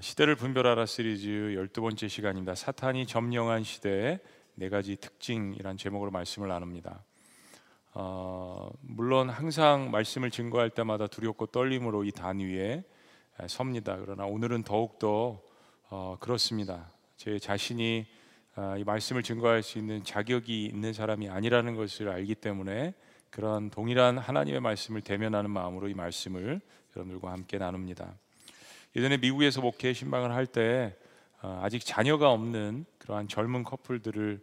[0.00, 2.54] 시대를 분별하라 시리즈 12번째 시간입니다.
[2.54, 4.20] 사탄이 점령한 시대의
[4.54, 7.04] 네 가지 특징이란 제목으로 말씀을 나눕니다.
[7.92, 12.84] 어, 물론 항상 말씀을 증거할 때마다 두렵고 떨림으로 이 단 위에
[13.46, 13.96] 섭니다.
[13.98, 15.42] 그러나 오늘은 더욱더
[15.90, 16.90] 어, 그렇습니다.
[17.16, 18.06] 제 자신이
[18.56, 22.94] 어, 이 말씀을 증거할 수 있는 자격이 있는 사람이 아니라는 것을 알기 때문에
[23.28, 26.60] 그런 동일한 하나님의 말씀을 대면하는 마음으로 이 말씀을
[26.96, 28.14] 여러분들과 함께 나눕니다.
[28.96, 30.96] 예전에 미국에서 목회 신방을 할때
[31.42, 34.40] 어, 아직 자녀가 없는 그러한 젊은 커플들을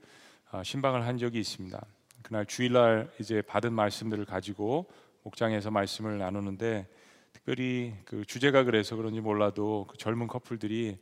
[0.51, 1.85] 어, 신방을 한 적이 있습니다.
[2.21, 4.89] 그날 주일날 이제 받은 말씀들을 가지고
[5.23, 6.87] 목장에서 말씀을 나누는데
[7.33, 10.97] 특별히 그 주제가 그래서 그런지 몰라도 그 젊은 커플들이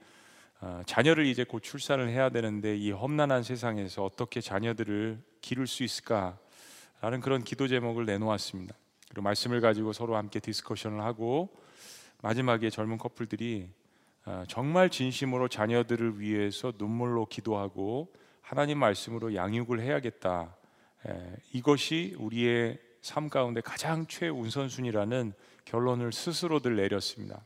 [0.61, 7.21] 어, 자녀를 이제 곧 출산을 해야 되는데 이 험난한 세상에서 어떻게 자녀들을 기를 수 있을까라는
[7.21, 8.75] 그런 기도 제목을 내놓았습니다.
[9.09, 11.63] 그리고 말씀을 가지고 서로 함께 discussion을 하고
[12.25, 13.69] 마지막에 젊은 커플들이
[14.25, 18.11] 어, 정말 진심으로 자녀들을 위해서 눈물로 기도하고
[18.41, 20.55] 하나님 말씀으로 양육을 해야겠다.
[21.53, 25.33] 이것이 우리의 삶 가운데 가장 최우선순위라는
[25.65, 27.45] 결론을 스스로들 내렸습니다.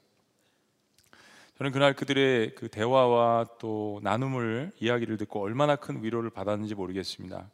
[1.57, 7.50] 저는 그날 그들의 그 대화와 또 나눔을 이야기를 듣고 얼마나 큰 위로를 받았는지 모르겠습니다.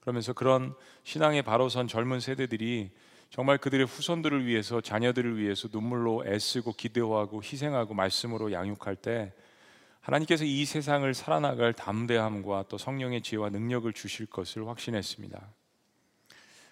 [0.00, 2.90] 그러면서 그런 신앙에 바로 선 젊은 세대들이
[3.30, 9.32] 정말 그들의 후손들을 위해서 자녀들을 위해서 눈물로 애쓰고 기도하고 희생하고 말씀으로 양육할 때
[10.00, 15.40] 하나님께서 이 세상을 살아나갈 담대함과 또 성령의 지혜와 능력을 주실 것을 확신했습니다.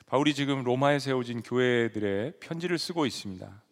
[0.06, 3.62] 바울이 지금 로마에 세워진 교회들의 편지를 쓰고 있습니다.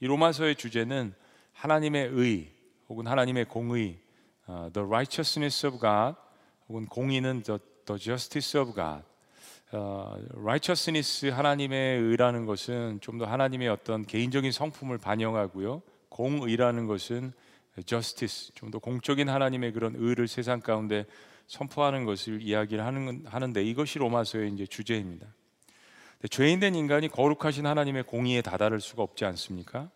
[0.00, 1.14] 이 로마서의 주제는
[1.52, 2.52] 하나님의 의
[2.90, 3.98] 혹은 하나님의 공의,
[4.50, 6.18] uh, the righteousness of God
[6.68, 9.02] 혹은 공의는 the, the justice of God.
[9.74, 15.82] 어, righteousness 하나님의 의라는 것은 좀 더 하나님의 어떤 개인적인 성품을 반영하고요.
[16.08, 17.32] 공의라는 것은
[17.86, 21.06] justice 좀 더 공적인 하나님의 그런 의를 세상 가운데
[21.48, 25.26] 선포하는 것을 이야기를 하는 하는데 이것이 로마서의 이제 주제입니다.
[26.30, 29.90] 죄인된 인간이 거룩하신 하나님의 공의에 다다를 수가 없지 않습니까?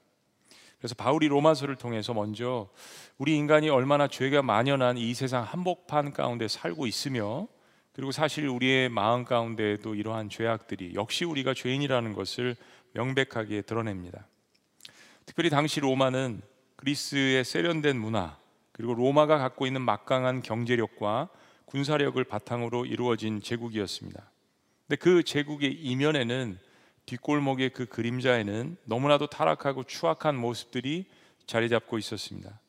[0.78, 2.68] 그래서 바울이 로마서를 통해서 먼저
[3.16, 7.48] 우리 인간이 얼마나 죄가 만연한 이 세상 한복판 가운데 살고 있으며
[7.98, 12.54] 그리고 사실 우리의 마음 가운데에도 이러한 죄악들이 역시 우리가 죄인이라는 것을
[12.92, 14.24] 명백하게 드러냅니다.
[15.26, 16.40] 특별히 당시 로마는
[16.76, 18.38] 그리스의 세련된 문화
[18.70, 21.28] 그리고 로마가 갖고 있는 막강한 경제력과
[21.64, 24.30] 군사력을 바탕으로 이루어진 제국이었습니다.
[24.86, 26.56] 근데 그 제국의 이면에는
[27.04, 31.06] 뒷골목의 그 그림자에는 너무나도 타락하고 추악한 모습들이
[31.48, 32.60] 자리 잡고 있었습니다.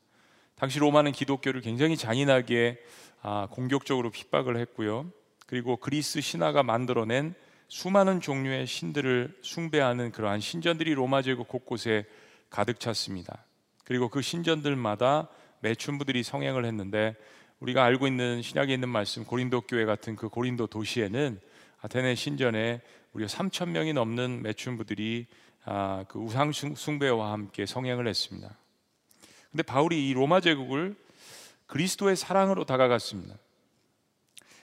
[0.56, 2.84] 당시 로마는 기독교를 굉장히 잔인하게
[3.22, 5.12] 아, 공격적으로 핍박을 했고요.
[5.50, 7.34] 그리고 그리스 신화가 만들어낸
[7.70, 12.06] 수많은 종류의 신들을 숭배하는 그러한 신전들이 로마 제국 곳곳에
[12.52, 13.46] 가득 찼습니다.
[13.84, 15.28] 그리고 그 신전들마다
[15.62, 17.16] 매춘부들이 성행을 했는데
[17.62, 21.40] 우리가 알고 있는 신약에 있는 말씀 고린도 교회 같은 그 고린도 도시에는
[21.82, 22.82] 아테네 신전에
[23.14, 25.26] 우리가 3천 명이 넘는 매춘부들이
[25.66, 28.56] 아, 그 우상 숭배와 함께 성행을 했습니다.
[29.50, 30.96] 근데 바울이 이 로마 제국을
[31.66, 33.36] 그리스도의 사랑으로 다가갔습니다.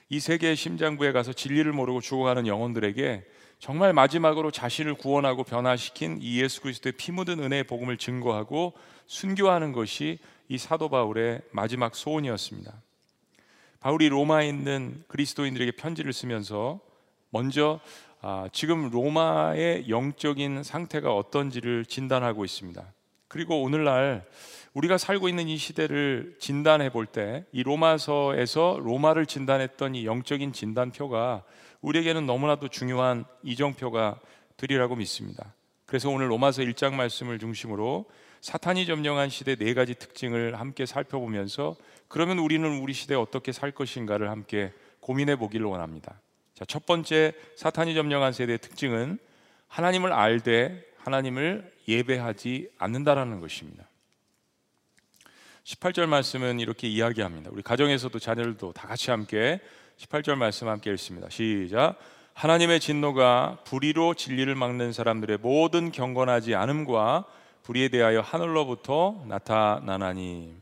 [0.09, 3.25] 이 세계의 심장부에 가서 진리를 모르고 죽어가는 영혼들에게
[3.59, 8.73] 정말 마지막으로 자신을 구원하고 변화시킨 이 예수 그리스도의 피 묻은 은혜의 복음을 증거하고
[9.07, 12.73] 순교하는 것이 이 사도 바울의 마지막 소원이었습니다.
[13.79, 16.79] 바울이 로마에 있는 그리스도인들에게 편지를 쓰면서
[17.29, 17.79] 먼저
[18.21, 22.83] 아, 지금 로마의 영적인 상태가 어떤지를 진단하고 있습니다.
[23.27, 24.25] 그리고 오늘날
[24.77, 31.43] 우리가 살고 있는 이 시대를 진단해 볼 때 이 로마서에서 로마를 진단했던 이 영적인 진단표가
[31.81, 34.19] 우리에게는 너무나도 중요한 이정표가
[34.55, 35.55] 되리라고 믿습니다.
[35.87, 38.05] 그래서 오늘 로마서 1장 말씀을 중심으로
[38.41, 41.75] 사탄이 점령한 시대 네 가지 특징을 함께 살펴보면서
[42.07, 46.21] 그러면 우리는 우리 시대에 어떻게 살 것인가를 함께 고민해 보기를 원합니다.
[46.53, 49.17] 자, 첫 번째 사탄이 점령한 세대의 특징은
[49.69, 53.86] 하나님을 알되 하나님을 예배하지 않는다라는 것입니다.
[55.67, 57.49] 18절 말씀은 이렇게 이야기합니다.
[57.51, 59.59] 우리 가정에서도 자녀들도 다 같이 함께
[59.97, 61.29] 18절 말씀 함께 읽습니다.
[61.29, 61.97] 시작.
[62.33, 67.25] 하나님의 진노가 불의로 진리를 막는 사람들의 모든 경건하지 않음과
[67.63, 70.55] 불의에 대하여 하늘로부터 나타나나니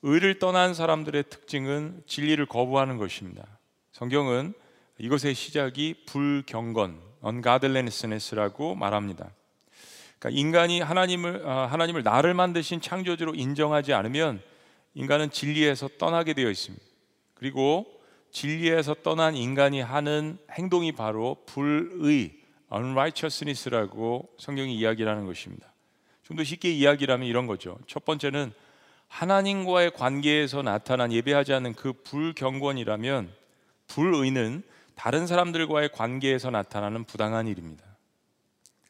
[0.00, 3.44] 의를 떠난 사람들의 특징은 진리를 거부하는 것입니다.
[3.92, 4.54] 성경은
[4.96, 9.30] 이것의 시작이 불경건, ungodliness라고 말합니다.
[10.18, 14.40] 그러니까 인간이 하나님을 아, 하나님을 나를 만드신 창조주로 인정하지 않으면
[14.94, 16.84] 인간은 진리에서 떠나게 되어 있습니다.
[17.34, 17.86] 그리고
[18.30, 22.32] 진리에서 떠난 인간이 하는 행동이 바로 불의
[22.72, 25.72] unrighteousness라고 성경이 이야기를 하는 것입니다.
[26.22, 27.78] 좀 더 쉽게 이야기를 하면 이런 거죠.
[27.86, 28.52] 첫 번째는
[29.08, 33.32] 하나님과의 관계에서 나타난 예배하지 않는 그 불경건이라면
[33.86, 34.62] 불의는
[34.96, 37.84] 다른 사람들과의 관계에서 나타나는 부당한 일입니다.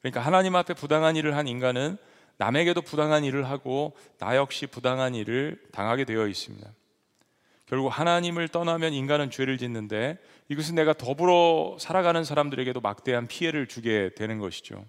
[0.07, 1.97] 그러니까 하나님 앞에 부당한 일을 한 인간은
[2.37, 6.71] 남에게도 부당한 일을 하고 나 역시 부당한 일을 당하게 되어 있습니다.
[7.67, 10.19] 결국 하나님을 떠나면 인간은 죄를 짓는데
[10.49, 14.85] 이것은 내가 더불어 살아가는 사람들에게도 막대한 피해를 주게 되는 것이죠.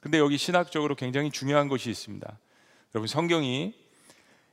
[0.00, 2.38] 근데 여기 신학적으로 굉장히 중요한 것이 있습니다.
[2.94, 3.74] 여러분 성경이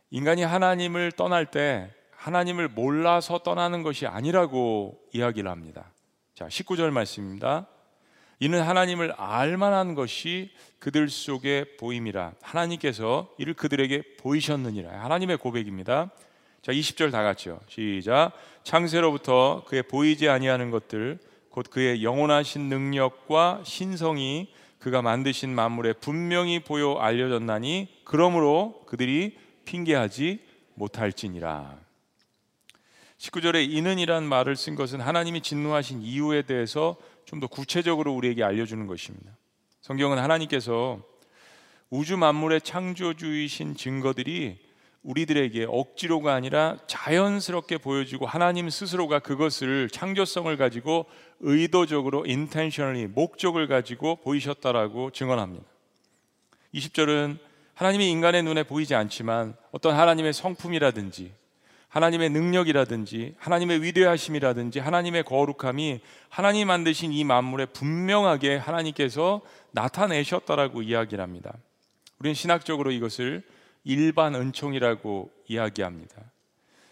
[0.09, 5.94] 인간이 하나님을 떠날 때 하나님을 몰라서 떠나는 것이 아니라고 이야기를 합니다.
[6.33, 7.69] 자, 19절 말씀입니다.
[8.39, 12.33] 이는 하나님을 알만한 것이 그들 속에 보임이라.
[12.41, 15.03] 하나님께서 이를 그들에게 보이셨느니라.
[15.03, 16.11] 하나님의 고백입니다.
[16.61, 17.59] 자, 20절 다 같이요.
[17.67, 18.31] 시작.
[18.63, 26.95] 창세로부터 그의 보이지 아니하는 것들 곧 그의 영원하신 능력과 신성이 그가 만드신 만물에 분명히 보여
[26.95, 30.39] 알려졌나니 그러므로 그들이 핑계하지
[30.75, 31.77] 못할지니라.
[33.17, 39.36] 19절에 이는이란 말을 쓴 것은 하나님이 진노하신 이유에 대해서 좀 더 구체적으로 우리에게 알려주는 것입니다.
[39.81, 41.01] 성경은 하나님께서
[41.89, 44.63] 우주 만물의 창조주이신 증거들이
[45.04, 51.06] 우리들에게 억지로가 아니라 자연스럽게 보여지고 하나님 스스로가 그것을 창조성을 가지고
[51.42, 55.66] 의도적으로 intentionally 목적을 가지고 보이셨다라고 증언합니다.
[56.74, 57.38] 20절은
[57.75, 61.33] 하나님이 인간의 눈에 보이지 않지만 어떤 하나님의 성품이라든지
[61.95, 69.39] 하나님의 능력이라든지 하나님의 위대하심이라든지 하나님의 거룩함이 하나님 만드신 이 만물에 분명하게 하나님께서
[69.71, 71.53] 나타내셨다라고 이야기를 합니다.
[72.19, 73.44] 우리는 신학적으로 이것을
[73.86, 76.18] 일반 은총이라고 이야기합니다.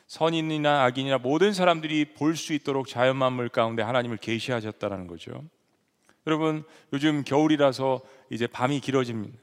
[0.07, 5.43] 선인이나 악인이나 모든 사람들이 볼 수 있도록 자연 만물 가운데 하나님을 계시하셨다라는 거죠.
[6.27, 6.63] 여러분
[6.93, 9.37] 요즘 겨울이라서 이제 밤이 길어집니다.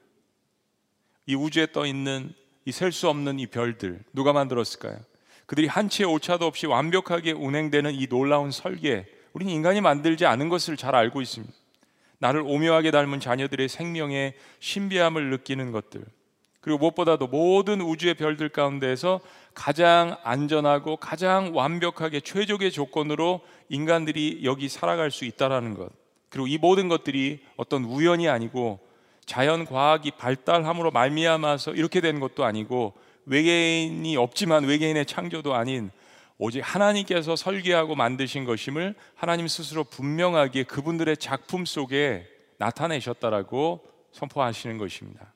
[1.27, 2.33] 이 우주에 떠 있는
[2.65, 4.97] 이 셀 수 없는 이 별들 누가 만들었을까요?
[5.51, 10.95] 그들이 한치의 오차도 없이 완벽하게 운행되는 이 놀라운 설계, 우리는 인간이 만들지 않은 것을 잘
[10.95, 11.53] 알고 있습니다.
[12.19, 16.05] 나를 오묘하게 닮은 자녀들의 생명의 신비함을 느끼는 것들,
[16.61, 19.19] 그리고 무엇보다도 모든 우주의 별들 가운데에서
[19.53, 25.91] 가장 안전하고 가장 완벽하게 최적의 조건으로 인간들이 여기 살아갈 수 있다라는 것.
[26.29, 28.79] 그리고 이 모든 것들이 어떤 우연이 아니고
[29.27, 32.95] 자연 과학이 발달함으로 말미암아서 이렇게 된 것도 아니고
[33.31, 35.93] 외계인이 없지만 외계인의 창조도 아닌
[36.37, 42.27] 오직 하나님께서 설계하고 만드신 것임을 하나님 스스로 분명하게 그분들의 작품 속에
[42.59, 45.33] 나타내셨다라고 선포하시는 것입니다.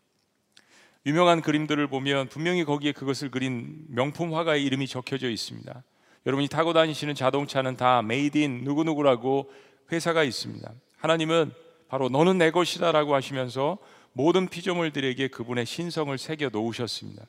[1.06, 5.84] 유명한 그림들을 보면 분명히 거기에 그것을 그린 명품 화가의 이름이 적혀져 있습니다.
[6.26, 9.52] 여러분이 타고 다니시는 자동차는 다 made in 누구누구라고
[9.92, 10.68] 회사가 있습니다.
[10.96, 11.52] 하나님은
[11.88, 13.78] 바로 너는 내 것이다라고 하시면서
[14.14, 17.26] 모든 피조물들에게 그분의 신성을 새겨 놓으셨습니다.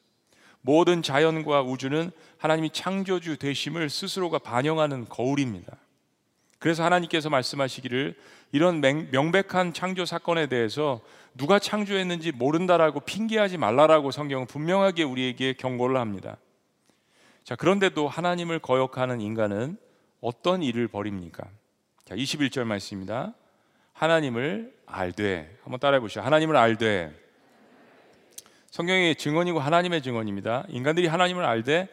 [0.65, 5.77] 모든 자연과 우주는 하나님이 창조주 되심을 스스로가 반영하는 거울입니다.
[6.57, 8.15] 그래서 하나님께서 말씀하시기를
[8.51, 11.01] 이런 명백한 창조 사건에 대해서
[11.37, 16.37] 누가 창조했는지 모른다라고 핑계하지 말라라고 성경은 분명하게 우리에게 경고를 합니다.
[17.43, 19.77] 자, 그런데도 하나님을 거역하는 인간은
[20.19, 21.47] 어떤 일을 벌입니까?
[22.05, 23.35] 자, 21절 말씀입니다.
[23.93, 26.21] 하나님을 알되 한번 따라해 보시죠.
[26.21, 27.24] 하나님을 알되
[28.75, 30.65] 성경의 증언이고 하나님의 증언입니다.
[30.67, 31.87] 인간들이 하나님을 알되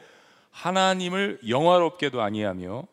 [0.50, 2.88] 하나님을 영화롭게도 아니하며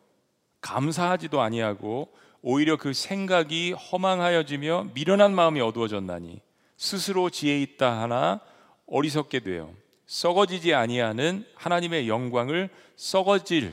[0.60, 2.08] 감사하지도 아니하고
[2.40, 6.40] 오히려 그 생각이 허망하여지며 미련한 마음이 어두워졌나니
[6.76, 8.38] 스스로 지혜 있다 하나
[8.86, 9.74] 어리석게 되어
[10.06, 13.72] 썩어지지 아니하는 하나님의 영광을 썩어질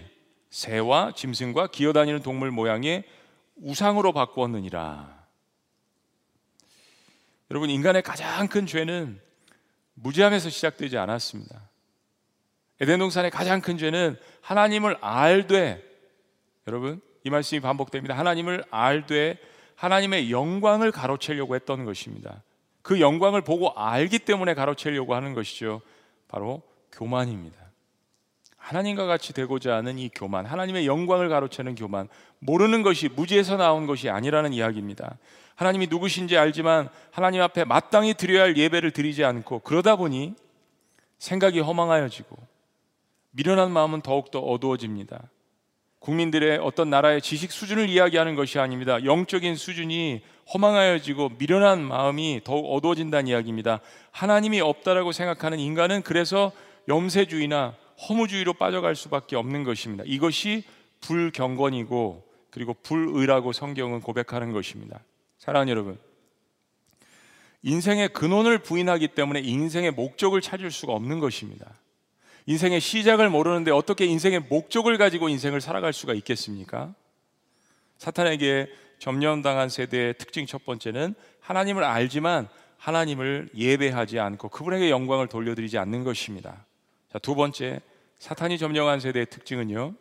[0.49, 3.03] 새와 짐승과 기어다니는 동물 모양의
[3.57, 5.15] 우상으로 바꾸었느니라.
[7.51, 9.26] 여러분 인간의 가장 큰 죄는
[10.01, 11.69] 무지함에서 시작되지 않았습니다.
[12.79, 15.83] 에덴 동산의 가장 큰 죄는 하나님을 알되
[16.67, 18.17] 여러분 이 말씀이 반복됩니다.
[18.17, 19.37] 하나님을 알되
[19.75, 22.43] 하나님의 영광을 가로채려고 했던 것입니다.
[22.81, 25.81] 그 영광을 보고 알기 때문에 가로채려고 하는 것이죠.
[26.27, 26.61] 바로
[26.91, 27.57] 교만입니다.
[28.57, 34.09] 하나님과 같이 되고자 하는 이 교만, 하나님의 영광을 가로채는 교만, 모르는 것이 무지에서 나온 것이
[34.09, 35.17] 아니라는 이야기입니다.
[35.57, 40.35] 하나님이 누구신지 알지만 하나님 앞에 마땅히 드려야 할 예배를 드리지 않고 그러다 보니
[41.17, 42.37] 생각이 허망하여지고
[43.31, 45.29] 미련한 마음은 더욱더 어두워집니다.
[45.97, 49.03] 국민들의 어떤 나라의 지식 수준을 이야기하는 것이 아닙니다.
[49.03, 50.21] 영적인 수준이
[50.53, 53.79] 허망하여지고 미련한 마음이 더욱 어두워진다는 이야기입니다.
[54.11, 56.51] 하나님이 없다라고 생각하는 인간은 그래서
[56.87, 57.73] 염세주의나
[58.07, 60.03] 허무주의로 빠져갈 수밖에 없는 것입니다.
[60.05, 60.65] 이것이
[61.01, 64.99] 불경건이고 그리고 불의라고 성경은 고백하는 것입니다.
[65.47, 65.97] 사랑하는 여러분,
[67.63, 71.73] 인생의 근원을 부인하기 때문에 인생의 목적을 찾을 수가 없는 것입니다.
[72.47, 76.93] 인생의 시작을 모르는데 어떻게 인생의 목적을 가지고 인생을 살아갈 수가 있겠습니까?
[77.97, 78.67] 사탄에게
[78.99, 86.65] 점령당한 세대의 특징 첫 번째는 하나님을 알지만 하나님을 예배하지 않고 그분에게 영광을 돌려드리지 않는 것입니다.
[87.13, 87.79] 자, 두 번째,
[88.19, 89.93] 사탄이 점령한 세대의 특징은요.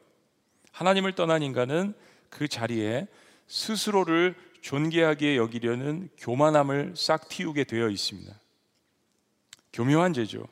[0.73, 1.95] 하나님을 떠난 인간은
[2.31, 3.07] 그 자리에
[3.47, 4.35] 스스로를
[4.67, 8.35] 존귀하게 여기려는 교만함을 싹 틔우게 되어 있습니다.
[9.73, 10.45] 교묘한 죄죠.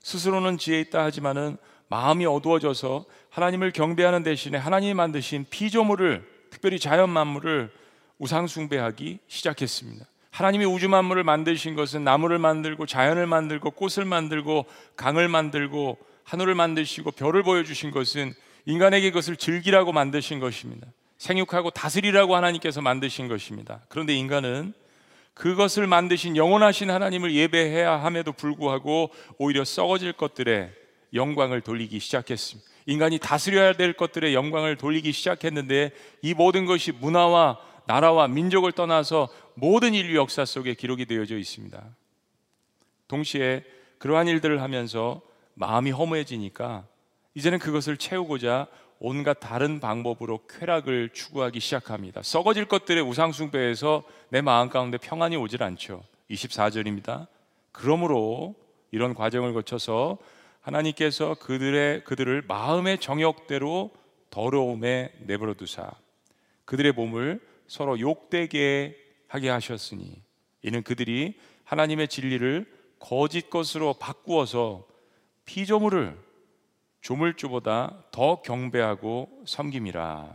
[0.00, 1.56] 스스로는 지혜 있다 하지만은
[1.88, 7.72] 마음이 어두워져서 하나님을 경배하는 대신에 하나님이 만드신 피조물을 특별히 자연 만물을
[8.18, 10.04] 우상 숭배하기 시작했습니다.
[10.30, 17.12] 하나님이 우주 만물을 만드신 것은 나무를 만들고 자연을 만들고 꽃을 만들고 강을 만들고 하늘을 만드시고
[17.12, 18.34] 별을 보여주신 것은
[18.66, 20.86] 인간에게 그것을 즐기라고 만드신 것입니다.
[21.18, 23.80] 생육하고 다스리라고 하나님께서 만드신 것입니다.
[23.88, 24.72] 그런데 인간은
[25.34, 30.72] 그것을 만드신 영원하신 하나님을 예배해야 함에도 불구하고 오히려 썩어질 것들에
[31.14, 32.68] 영광을 돌리기 시작했습니다.
[32.86, 39.94] 인간이 다스려야 될 것들의 영광을 돌리기 시작했는데 이 모든 것이 문화와 나라와 민족을 떠나서 모든
[39.94, 41.82] 인류 역사 속에 기록이 되어져 있습니다.
[43.06, 43.64] 동시에
[43.98, 45.20] 그러한 일들을 하면서
[45.54, 46.86] 마음이 허무해지니까
[47.34, 48.66] 이제는 그것을 채우고자
[49.00, 52.22] 온갖 다른 방법으로 쾌락을 추구하기 시작합니다.
[52.22, 56.02] 썩어질 것들의 우상숭배에서 내 마음 가운데 평안이 오질 않죠.
[56.30, 57.28] 24절입니다.
[57.72, 58.56] 그러므로
[58.90, 60.18] 이런 과정을 거쳐서
[60.60, 63.90] 하나님께서 그들의 그들을 마음의 정욕대로
[64.30, 65.90] 더러움에 내버려 두사
[66.64, 68.96] 그들의 몸을 서로 욕되게
[69.28, 70.22] 하게 하셨으니
[70.62, 72.66] 이는 그들이 하나님의 진리를
[72.98, 74.86] 거짓 것으로 바꾸어서
[75.44, 76.18] 피조물을
[77.00, 80.34] 조물주보다 더 경배하고 섬김이라.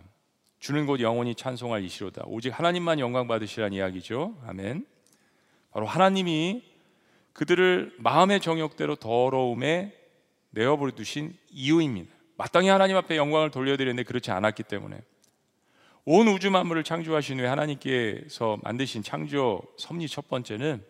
[0.60, 2.24] 주는 곧 영원히 찬송할 이시로다.
[2.25, 4.38] 오직 하나님만 영광 받으시라는 이야기죠.
[4.48, 4.86] 아멘.
[5.72, 6.63] 바로 하나님이
[7.34, 9.93] 그들을 마음의 정욕대로 더러움에
[10.51, 12.13] 내어버려 두신 이유입니다.
[12.38, 15.01] 마땅히 하나님 앞에 영광을 돌려드렸는데 그렇지 않았기 때문에.
[16.05, 20.84] 온 우주 만물을 창조하신 후에 하나님께서 만드신 창조 섭리 첫 번째는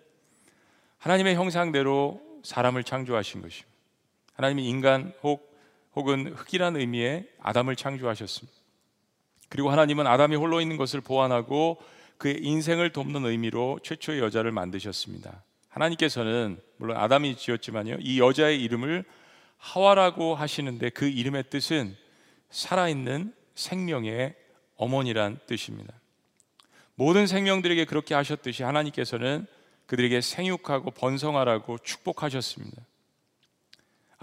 [0.98, 3.72] 하나님의 형상대로 사람을 창조하신 것입니다.
[4.34, 5.53] 하나님이 인간 혹
[5.96, 8.58] 혹은 흙이라는 의미의 아담을 창조하셨습니다.
[9.50, 11.80] 그리고 하나님은 아담이 홀로 있는 것을 보완하고
[12.18, 15.44] 그의 인생을 돕는 의미로 최초의 여자를 만드셨습니다.
[15.70, 17.98] 하나님께서는 물론 아담이 지었지만요.
[18.00, 19.04] 이 여자의 이름을
[19.58, 21.96] 하와라고 하시는데 그 이름의 뜻은
[22.50, 24.36] 살아있는 생명의
[24.76, 25.94] 어머니란 뜻입니다.
[26.96, 29.48] 모든 생명들에게 그렇게 하셨듯이 하나님께서는
[29.88, 32.82] 그들에게 생육하고 번성하라고 축복하셨습니다.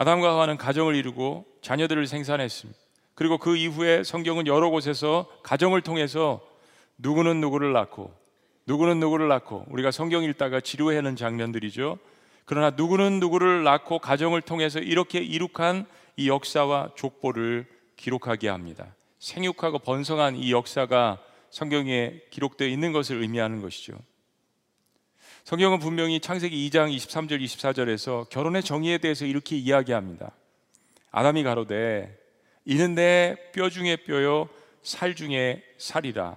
[0.00, 2.80] 아담과 하와는 가정을 이루고 자녀들을 생산했습니다.
[3.14, 6.40] 그리고 그 이후에 성경은 여러 곳에서 가정을 통해서
[6.96, 8.10] 누구는 누구를 낳고
[8.64, 11.98] 누구는 누구를 낳고 우리가 성경 읽다가 지루해하는 장면들이죠.
[12.46, 15.84] 그러나 누구는 누구를 낳고 가정을 통해서 이렇게 이룩한
[16.16, 17.66] 이 역사와 족보를
[17.96, 18.94] 기록하게 합니다.
[19.18, 21.18] 생육하고 번성한 이 역사가
[21.50, 23.98] 성경에 기록되어 있는 것을 의미하는 것이죠.
[25.50, 30.30] 성경은 분명히 창세기 2장 23절 24절에서 결혼의 정의에 대해서 이렇게 이야기합니다.
[31.10, 32.16] 아담이 가로되
[32.64, 34.48] 이는 내 뼈 중에 뼈요
[34.84, 36.36] 살 중에 살이라.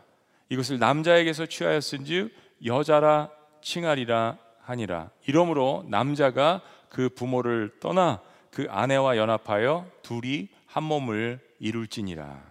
[0.50, 2.34] 이것을 남자에게서 취하였은즉
[2.66, 3.30] 여자라
[3.62, 5.12] 칭하리라 하니라.
[5.28, 12.42] 이러므로 남자가 그 부모를 떠나 그 아내와 연합하여 둘이 한 몸을 이룰지니라.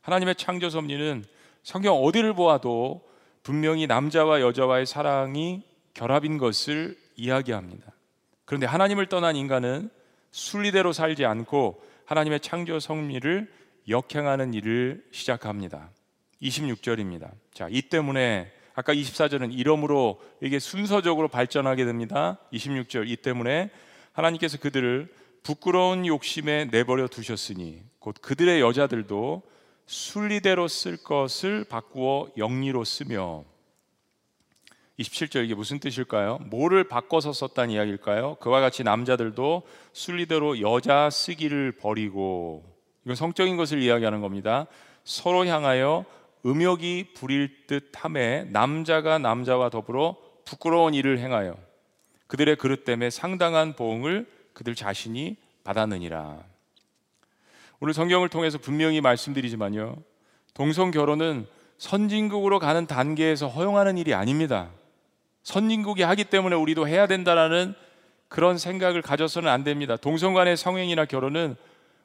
[0.00, 1.24] 하나님의 창조 섭리는
[1.62, 3.07] 성경 어디를 보아도
[3.48, 5.62] 분명히 남자와 여자와의 사랑이
[5.94, 7.94] 결합인 것을 이야기합니다.
[8.44, 9.88] 그런데 하나님을 떠난 인간은
[10.32, 13.50] 순리대로 살지 않고 하나님의 창조 섭리를
[13.88, 15.88] 역행하는 일을 시작합니다.
[16.42, 17.30] 26절입니다.
[17.54, 22.36] 자, 이 때문에 아까 24절은 이러므로 이게 순서적으로 발전하게 됩니다.
[22.52, 23.70] 26절 이 때문에
[24.12, 25.10] 하나님께서 그들을
[25.42, 29.42] 부끄러운 욕심에 내버려 두셨으니 곧 그들의 여자들도
[29.88, 33.44] 순리대로 쓸 것을 바꾸어 영리로 쓰며
[34.98, 36.38] 27절 이게 무슨 뜻일까요?
[36.50, 38.34] 뭐를 바꿔서 썼다는 이야기일까요?
[38.34, 39.62] 그와 같이 남자들도
[39.94, 42.64] 순리대로 여자 쓰기를 버리고
[43.04, 44.66] 이건 성적인 것을 이야기하는 겁니다.
[45.04, 46.04] 서로 향하여
[46.44, 51.56] 음욕이 부릴 듯함에 남자가 남자와 더불어 부끄러운 일을 행하여
[52.26, 56.47] 그들의 그릇 때문에 상당한 보응을 그들 자신이 받았느니라.
[57.80, 59.96] 오늘 성경을 통해서 분명히 말씀드리지만요.
[60.52, 61.46] 동성 결혼은
[61.78, 64.70] 선진국으로 가는 단계에서 허용하는 일이 아닙니다.
[65.44, 67.74] 선진국이 하기 때문에 우리도 해야 된다라는
[68.28, 69.96] 그런 생각을 가져서는 안 됩니다.
[69.96, 71.54] 동성 간의 성행이나 결혼은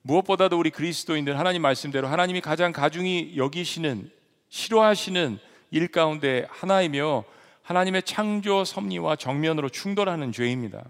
[0.04, 4.12] 무엇보다도 우리 그리스도인들 하나님 말씀대로 하나님이 가장 가중히 여기시는
[4.50, 5.40] 싫어하시는
[5.72, 7.24] 일 가운데 하나이며
[7.64, 10.84] 하나님의 창조 섭리와 정면으로 충돌하는 죄입니다.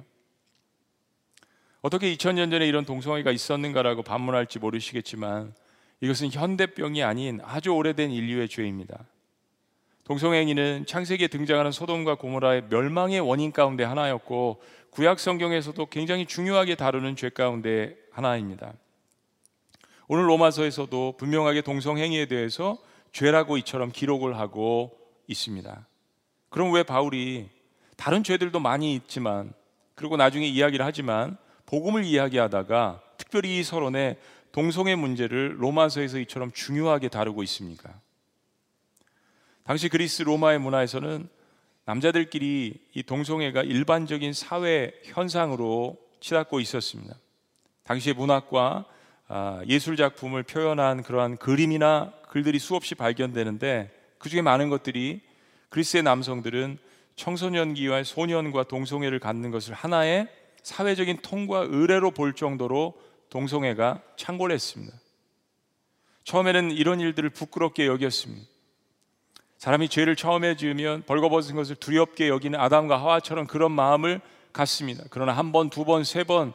[1.84, 5.54] 어떻게 2000년 전에 이런 동성애가 있었는가라고 반문할지 모르시겠지만
[6.00, 9.06] 이것은 현대병이 아닌 아주 오래된 인류의 죄입니다.
[10.06, 17.28] 동성행위는 창세기에 등장하는 소돔과 고모라의 멸망의 원인 가운데 하나였고 구약 성경에서도 굉장히 중요하게 다루는 죄
[17.28, 18.72] 가운데 하나입니다.
[20.08, 22.78] 오늘 로마서에서도 분명하게 동성행위에 대해서
[23.12, 24.98] 죄라고 이처럼 기록을 하고
[25.28, 25.86] 있습니다.
[26.48, 27.50] 그럼 왜 바울이
[27.98, 29.52] 다른 죄들도 많이 있지만
[29.96, 31.38] 그리고 나중에 이야기를 하지만
[31.74, 34.20] 복음을 이야기하다가 특별히 이 서론에
[34.52, 38.00] 동성애 문제를 로마서에서 이처럼 중요하게 다루고 있습니까?
[39.64, 41.28] 당시 그리스 로마의 문화에서는
[41.86, 47.16] 남자들끼리 이 동성애가 일반적인 사회 현상으로 치닫고 있었습니다.
[47.86, 48.86] 당시의 문학과
[49.28, 53.90] 아, 예술 작품을 표현한 그러한 그림이나 글들이 수없이 발견되는데
[54.20, 55.22] 그 중에 많은 것들이
[55.70, 56.78] 그리스의 남성들은
[57.16, 60.28] 청소년기와 소년과 동성애를 갖는 것을 하나의
[60.64, 62.94] 사회적인 통과 의례로 볼 정도로
[63.30, 64.98] 동성애가 창궐했습니다.
[66.24, 68.48] 처음에는 이런 일들을 부끄럽게 여겼습니다.
[69.58, 75.04] 사람이 죄를 처음에 지으면 벌거벗은 것을 두렵게 여기는 아담과 하와처럼 그런 마음을 갖습니다.
[75.10, 76.54] 그러나 한 번, 두 번, 세 번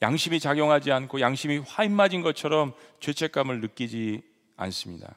[0.00, 4.22] 양심이 작용하지 않고 양심이 화인 맞은 것처럼 죄책감을 느끼지
[4.56, 5.16] 않습니다.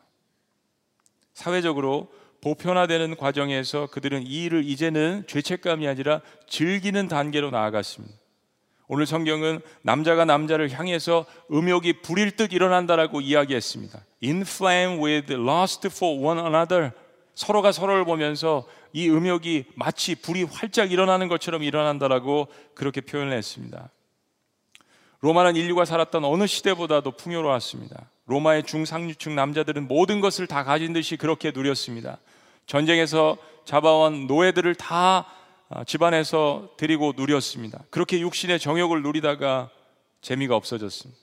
[1.34, 2.12] 사회적으로
[2.42, 8.21] 보편화되는 과정에서 그들은 이 일을 이제는 죄책감이 아니라 즐기는 단계로 나아갔습니다.
[8.94, 14.04] 오늘 성경은 남자가 남자를 향해서 음욕이 불일 듯 일어난다라고 이야기했습니다.
[14.22, 16.92] Inflame with lust for one another.
[17.34, 23.90] 서로가 서로를 보면서 이 음욕이 마치 불이 활짝 일어나는 것처럼 일어난다라고 그렇게 표현을 했습니다.
[25.22, 28.10] 로마는 인류가 살았던 어느 시대보다도 풍요로웠습니다.
[28.26, 32.18] 로마의 중상류층 남자들은 모든 것을 다 가진 듯이 그렇게 누렸습니다.
[32.66, 35.41] 전쟁에서 잡아온 노예들을 다 아,
[35.86, 37.84] 집안에서 데리고 누렸습니다.
[37.90, 39.70] 그렇게 육신의 정욕을 누리다가
[40.22, 41.20] 재미가 없어졌습니다.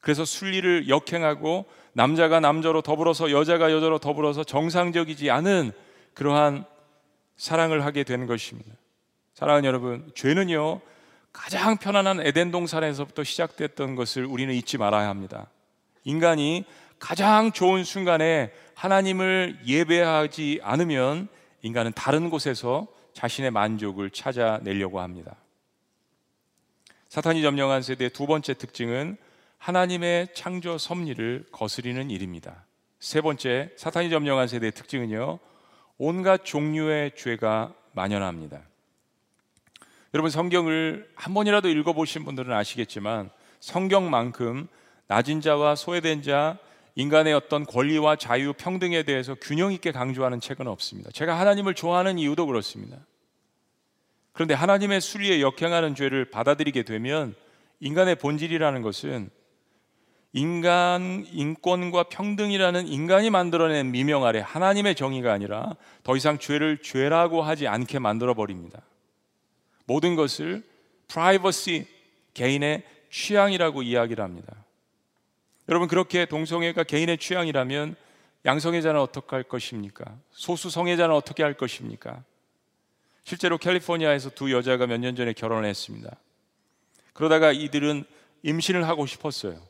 [0.00, 5.72] 그래서 순리를 역행하고 남자가 남자로 더불어서 여자가 여자로 더불어서 정상적이지 않은
[6.14, 6.64] 그러한
[7.36, 8.70] 사랑을 하게 된 것입니다.
[9.34, 10.80] 사랑하는 여러분, 죄는요,
[11.32, 15.50] 가장 편안한 에덴 동산에서부터 시작됐던 것을 우리는 잊지 말아야 합니다.
[16.04, 16.64] 인간이
[16.98, 21.28] 가장 좋은 순간에 하나님을 예배하지 않으면
[21.62, 25.36] 인간은 다른 곳에서 자신의 만족을 찾아내려고 합니다.
[27.08, 29.16] 사탄이 점령한 세대의 두 번째 특징은
[29.56, 32.66] 하나님의 창조 섭리를 거스리는 일입니다.
[32.98, 35.38] 세 번째, 사탄이 점령한 세대의 특징은요,
[35.96, 38.60] 온갖 종류의 죄가 만연합니다.
[40.12, 44.68] 여러분, 성경을 한 번이라도 읽어보신 분들은 아시겠지만, 성경만큼
[45.06, 46.58] 낮은 자와 소외된 자,
[46.96, 51.10] 인간의 어떤 권리와 자유, 평등에 대해서 균형 있게 강조하는 책은 없습니다.
[51.12, 52.96] 제가 하나님을 좋아하는 이유도 그렇습니다.
[54.32, 57.34] 그런데 하나님의 순리에 역행하는 죄를 받아들이게 되면
[57.80, 59.30] 인간의 본질이라는 것은
[60.32, 67.66] 인간 인권과 평등이라는 인간이 만들어낸 미명 아래 하나님의 정의가 아니라 더 이상 죄를 죄라고 하지
[67.66, 68.82] 않게 만들어 버립니다.
[69.86, 70.62] 모든 것을
[71.08, 71.86] 프라이버시
[72.34, 74.65] 개인의 취향이라고 이야기를 합니다.
[75.68, 77.96] 여러분 그렇게 동성애가 개인의 취향이라면
[78.44, 80.04] 양성애자는 어떻게 할 것입니까?
[80.30, 82.22] 소수 성애자는 어떻게 할 것입니까?
[83.24, 86.16] 실제로 캘리포니아에서 두 여자가 몇 년 전에 결혼을 했습니다.
[87.12, 88.04] 그러다가 이들은
[88.42, 89.60] 임신을 하고 싶었어요.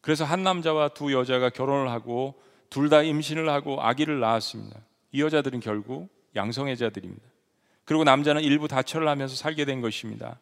[0.00, 4.80] 그래서 한 남자와 두 여자가 결혼을 하고 둘 다 임신을 하고 아기를 낳았습니다.
[5.12, 7.22] 이 여자들은 결국 양성애자들입니다.
[7.84, 10.40] 그리고 남자는 일부 다처를 하면서 살게 된 것입니다.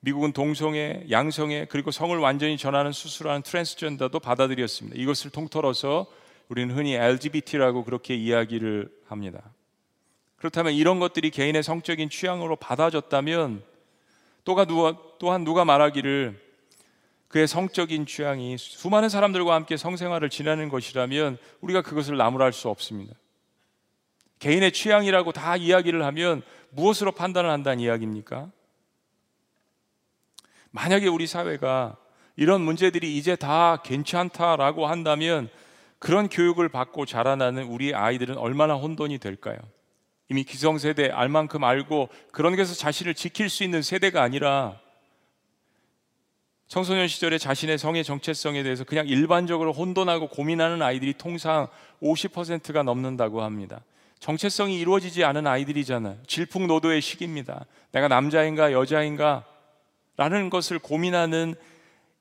[0.00, 4.96] 미국은 동성애, 양성애 그리고 성을 완전히 전하는 수술하는 트랜스젠더도 받아들였습니다.
[4.98, 6.06] 이것을 통틀어서
[6.48, 9.42] 우리는 흔히 LGBT라고 그렇게 이야기를 합니다.
[10.36, 13.62] 그렇다면 이런 것들이 개인의 성적인 취향으로 받아졌다면
[14.44, 16.48] 또가 누가 또한 누가 말하기를
[17.26, 23.14] 그의 성적인 취향이 수많은 사람들과 함께 성생활을 지내는 것이라면 우리가 그것을 나무랄 수 없습니다.
[24.38, 28.50] 개인의 취향이라고 다 이야기를 하면 무엇으로 판단을 한다는 이야기입니까?
[30.70, 31.96] 만약에 우리 사회가
[32.36, 35.48] 이런 문제들이 이제 다 괜찮다라고 한다면
[35.98, 39.58] 그런 교육을 받고 자라나는 우리 아이들은 얼마나 혼돈이 될까요?
[40.28, 44.78] 이미 기성세대 알 만큼 알고 그런 것에서 자신을 지킬 수 있는 세대가 아니라
[46.68, 51.66] 청소년 시절에 자신의 성의 정체성에 대해서 그냥 일반적으로 혼돈하고 고민하는 아이들이 통상
[52.02, 53.80] 50%가 넘는다고 합니다.
[54.20, 56.18] 정체성이 이루어지지 않은 아이들이잖아요.
[56.26, 57.64] 질풍노도의 시기입니다.
[57.92, 59.46] 내가 남자인가 여자인가
[60.18, 61.54] 라는 것을 고민하는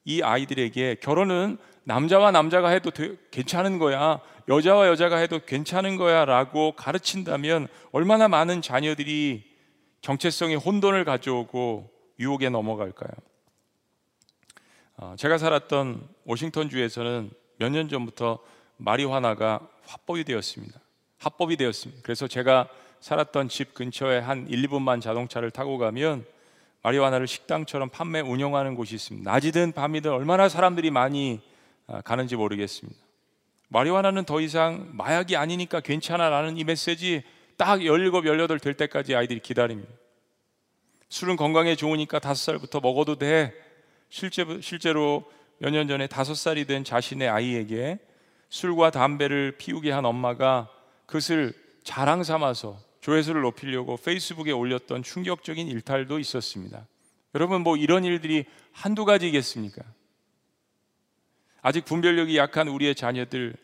[0.05, 2.91] 이 아이들에게 결혼은 남자와 남자가 해도
[3.31, 4.21] 괜찮은 거야.
[4.47, 6.23] 여자와 여자가 해도 괜찮은 거야.
[6.23, 9.43] 라고 가르친다면 얼마나 많은 자녀들이
[10.01, 13.11] 정체성의 혼돈을 가져오고 유혹에 넘어갈까요?
[14.97, 18.39] 어, 제가 살았던 워싱턴 주에서는 몇 년 전부터
[18.77, 20.79] 마리화나가 합법이 되었습니다.
[21.17, 22.01] 합법이 되었습니다.
[22.03, 26.25] 그래서 제가 살았던 집 근처에 한 1, 2분만 자동차를 타고 가면
[26.83, 29.29] 마리화나를 식당처럼 판매 운영하는 곳이 있습니다.
[29.29, 31.41] 낮이든 밤이든 얼마나 사람들이 많이
[31.87, 32.97] 아, 가는지 모르겠습니다.
[33.69, 37.23] 마리화나는 더 이상 마약이 아니니까 괜찮아라는 이 메시지
[37.57, 39.91] 딱 17, 18될 때까지 아이들이 기다립니다.
[41.09, 43.53] 술은 건강에 좋으니까 다섯 살부터 먹어도 돼.
[44.09, 45.25] 실제, 실제로
[45.59, 47.99] 몇 년 전에 다섯 살이 된 자신의 아이에게
[48.49, 50.69] 술과 담배를 피우게 한 엄마가
[51.05, 52.77] 그것을 자랑 삼아서
[53.07, 56.85] 조회수를 높이려고 페이스북에 올렸던 충격적인 일탈도 있었습니다.
[57.35, 58.43] 여러분 뭐 이런 일들이
[58.73, 59.81] 한두 가지겠습니까?
[61.61, 63.55] 아직 분별력이 약한 우리의 자녀들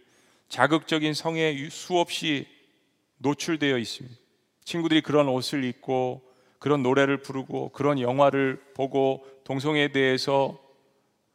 [0.47, 2.47] 자극적인 성에 수없이
[3.17, 4.15] 노출되어 있습니다.
[4.63, 6.21] 친구들이 그런 옷을 입고
[6.57, 10.57] 그런 노래를 부르고 그런 영화를 보고 동성애에 대해서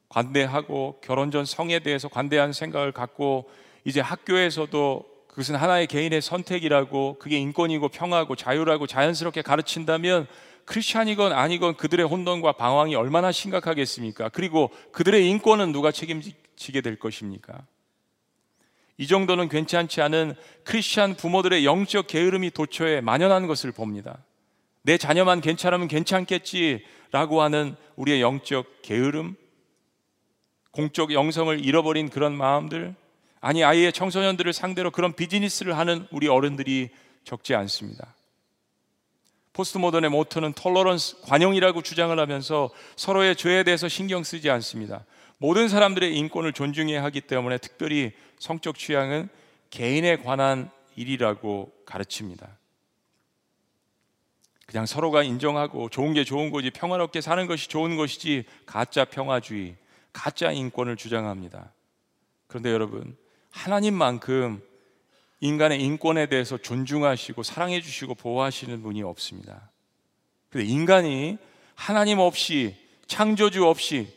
[0.08, 3.50] 관대하고 결혼 전 성에 대해서 관대한 생각을 갖고
[3.84, 10.26] 이제 학교에서도 그것은 하나의 개인의 선택이라고 그게 인권이고 평화고 자유라고 자연스럽게 가르친다면
[10.64, 14.30] 크리스찬이건 아니건 그들의 혼돈과 방황이 얼마나 심각하겠습니까?
[14.30, 17.64] 그리고 그들의 인권은 누가 책임지게 될 것입니까?
[18.96, 24.18] 이 정도는 괜찮지 않은 크리스찬 부모들의 영적 게으름이 도처에 만연한 것을 봅니다.
[24.82, 29.36] 내 자녀만 괜찮으면 괜찮겠지라고 하는 우리의 영적 게으름,
[30.72, 32.96] 공적 영성을 잃어버린 그런 마음들,
[33.40, 36.90] 아니 아이의 청소년들을 상대로 그런 비즈니스를 하는 우리 어른들이
[37.24, 38.14] 적지 않습니다.
[39.52, 45.04] 포스트 모던의 모토는 톨러런스, 관용이라고 주장을 하면서 서로의 죄에 대해서 신경 쓰지 않습니다.
[45.38, 49.28] 모든 사람들의 인권을 존중해야 하기 때문에 특별히 성적 취향은
[49.70, 52.56] 개인에 관한 일이라고 가르칩니다.
[54.66, 59.76] 그냥 서로가 인정하고 좋은 게 좋은 거지 평화롭게 사는 것이 좋은 것이지 가짜 평화주의,
[60.12, 61.72] 가짜 인권을 주장합니다.
[62.48, 63.16] 그런데 여러분,
[63.58, 64.62] 하나님만큼
[65.40, 69.70] 인간의 인권에 대해서 존중하시고 사랑해 주시고 보호하시는 분이 없습니다.
[70.48, 71.38] 근데 인간이
[71.74, 74.16] 하나님 없이 창조주 없이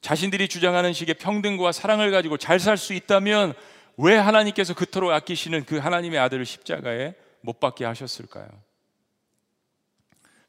[0.00, 3.54] 자신들이 주장하는 식의 평등과 사랑을 가지고 잘 살 수 있다면
[3.98, 8.48] 왜 하나님께서 그토록 아끼시는 그 하나님의 아들을 십자가에 못 박게 하셨을까요?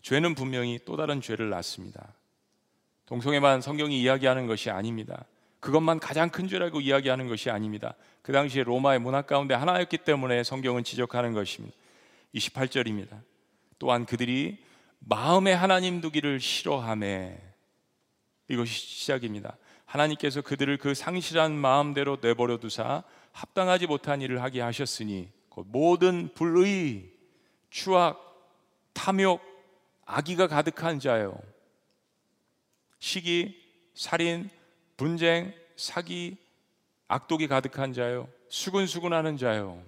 [0.02, 2.14] 죄는 분명히 또 다른 죄를 낳습니다.
[3.06, 5.26] 동성애만 성경이 이야기하는 것이 아닙니다.
[5.64, 7.96] 그것만 가장 큰 죄라고 이야기하는 것이 아닙니다.
[8.22, 11.74] 그 당시에 로마의 문화 가운데 하나였기 때문에 성경은 지적하는 것입니다.
[12.36, 13.22] 28절입니다.
[13.80, 14.62] 또한 그들이
[15.00, 17.42] 마음에 하나님 두기를 싫어함에
[18.50, 19.56] 이것이 시작입니다.
[19.86, 27.10] 하나님께서 그들을 그 상실한 마음대로 내버려 두사 합당하지 못한 일을 하게 하셨으니 모든 불의,
[27.70, 28.20] 추악,
[28.92, 29.42] 탐욕,
[30.04, 31.40] 악의가 가득한 자요.
[33.00, 34.50] 시기, 살인,
[35.04, 36.38] 분쟁, 사기,
[37.10, 38.30] 악독이 가득한 자요.
[38.48, 39.84] 수근수근하는 자요.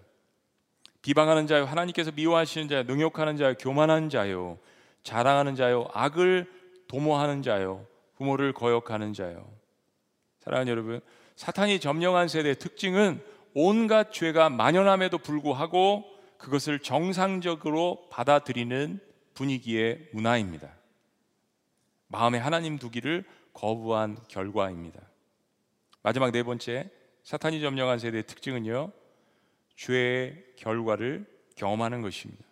[1.03, 1.63] 비방하는 자요.
[1.63, 2.83] 하나님께서 미워하시는 자요.
[2.83, 3.53] 능욕하는 자요.
[3.57, 4.57] 교만한 자요.
[5.03, 5.87] 자랑하는 자요.
[5.93, 6.51] 악을
[6.89, 7.87] 도모하는 자요.
[8.17, 9.49] 부모를 거역하는 자요.
[10.39, 10.99] 사랑하는 여러분,
[11.37, 13.23] 사탄이 점령한 세대의 특징은
[13.53, 16.03] 온갖 죄가 만연함에도 불구하고
[16.37, 18.99] 그것을 정상적으로 받아들이는
[19.33, 20.75] 분위기의 문화입니다.
[22.09, 23.23] 마음에 하나님 두기를
[23.55, 25.01] 거부한 결과입니다.
[26.03, 26.91] 마지막 네 번째,
[27.23, 28.91] 사탄이 점령한 세대의 특징은요,
[29.75, 32.45] 죄의 결과를 경험하는 것입니다.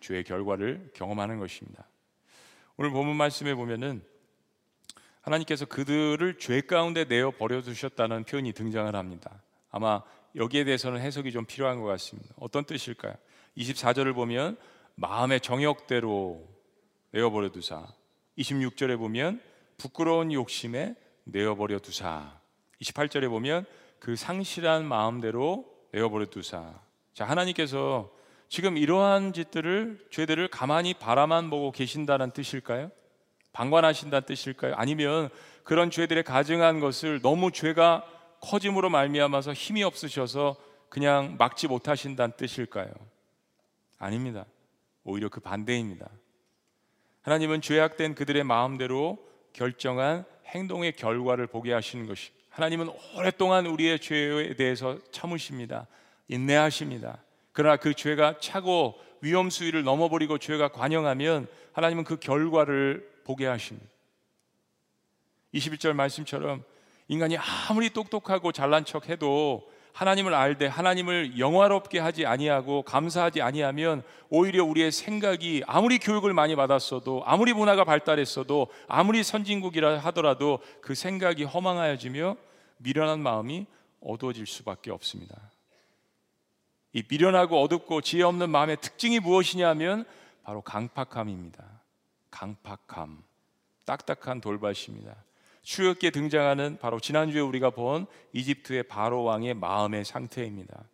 [0.00, 1.88] 죄의 결과를 경험하는 것입니다.
[2.76, 4.02] 오늘 본문 말씀에 보면은
[5.22, 9.42] 하나님께서 그들을 죄 가운데 내어 버려 두셨다는 표현이 등장을 합니다.
[9.70, 10.02] 아마
[10.36, 12.34] 여기에 대해서는 해석이 좀 필요한 것 같습니다.
[12.38, 13.14] 어떤 뜻일까요?
[13.56, 14.56] 24절을 보면
[14.94, 16.46] 마음의 정욕대로
[17.12, 17.86] 내어 버려 두사.
[18.36, 19.40] 26절에 보면
[19.78, 22.38] 부끄러운 욕심에 내어 버려 두사.
[22.82, 23.64] 28절에 보면
[23.98, 26.74] 그 상실한 마음대로 내어 버려 두사.
[27.14, 28.12] 자, 하나님께서
[28.48, 32.90] 지금 이러한 짓들을 죄들을 가만히 바라만 보고 계신다는 뜻일까요?
[33.52, 34.74] 방관하신다는 뜻일까요?
[34.74, 35.28] 아니면
[35.64, 38.04] 그런 죄들에 가증한 것을 너무 죄가
[38.40, 40.56] 커짐으로 말미암아서 힘이 없으셔서
[40.88, 42.90] 그냥 막지 못하신다는 뜻일까요?
[43.98, 44.46] 아닙니다.
[45.04, 46.08] 오히려 그 반대입니다.
[47.22, 54.98] 하나님은 죄악된 그들의 마음대로 결정한 행동의 결과를 보게 하시는 것이 하나님은 오랫동안 우리의 죄에 대해서
[55.10, 55.86] 참으십니다.
[56.28, 57.22] 인내하십니다.
[57.52, 63.88] 그러나 그 죄가 차고 위험 수위를 넘어버리고 죄가 관영하면 하나님은 그 결과를 보게 하십니다.
[65.54, 66.64] 21절 말씀처럼
[67.08, 74.64] 인간이 아무리 똑똑하고 잘난 척 해도 하나님을 알되 하나님을 영화롭게 하지 아니하고 감사하지 아니하면 오히려
[74.64, 82.36] 우리의 생각이 아무리 교육을 많이 받았어도 아무리 문화가 발달했어도 아무리 선진국이라 하더라도 그 생각이 허망하여지며
[82.76, 83.66] 미련한 마음이
[84.00, 85.34] 어두워질 수밖에 없습니다.
[86.92, 90.04] 이 미련하고 어둡고 지혜 없는 마음의 특징이 무엇이냐면
[90.44, 91.64] 바로 강팍함입니다.
[92.30, 93.24] 강팍함.
[93.84, 95.16] 딱딱한 돌밭입니다.
[95.68, 100.84] 추엽게 등장하는 바로 지난주에 우리가 본 이집트의 바로 왕의 마음의 상태입니다.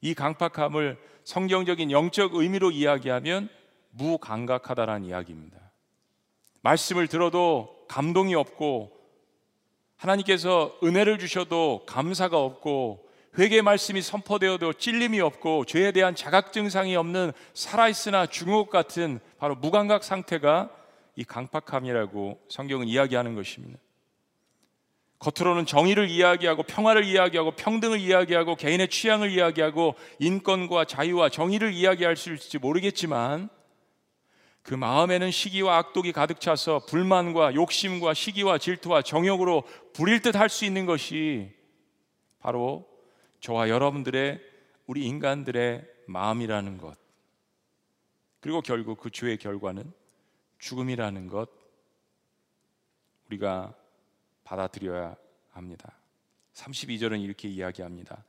[0.00, 3.50] 이 강팍함을 성경적인 영적 의미로 이야기하면
[3.90, 5.58] 무감각하다라는 이야기입니다.
[6.62, 8.96] 말씀을 들어도 감동이 없고
[9.96, 13.06] 하나님께서 은혜를 주셔도 감사가 없고
[13.38, 20.02] 회개 말씀이 선포되어도 찔림이 없고 죄에 대한 자각 증상이 없는 살아있으나 중국 같은 바로 무감각
[20.02, 20.70] 상태가
[21.14, 23.83] 이 강팍함이라고 성경은 이야기하는 것입니다.
[25.24, 32.34] 겉으로는 정의를 이야기하고 평화를 이야기하고 평등을 이야기하고 개인의 취향을 이야기하고 인권과 자유와 정의를 이야기할 수
[32.34, 33.48] 있을지 모르겠지만
[34.62, 39.62] 그 마음에는 시기와 악독이 가득 차서 불만과 욕심과 시기와 질투와 정욕으로
[39.94, 41.54] 부릴 듯 할 수 있는 것이
[42.40, 42.86] 바로
[43.40, 44.40] 저와 여러분들의
[44.86, 46.98] 우리 인간들의 마음이라는 것.
[48.40, 49.90] 그리고 결국 그 죄의 결과는
[50.58, 51.48] 죽음이라는 것
[53.26, 53.74] 우리가
[54.44, 55.16] 받아들여야
[55.50, 55.92] 합니다.
[56.54, 58.24] 32절은 이렇게 이야기합니다.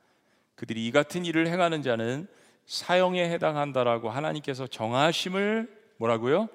[0.56, 2.28] 그들이 이 같은 일을 행하는 자는
[2.66, 6.50] 사형에 해당한다라고 하나님께서 정하심을 뭐라고요?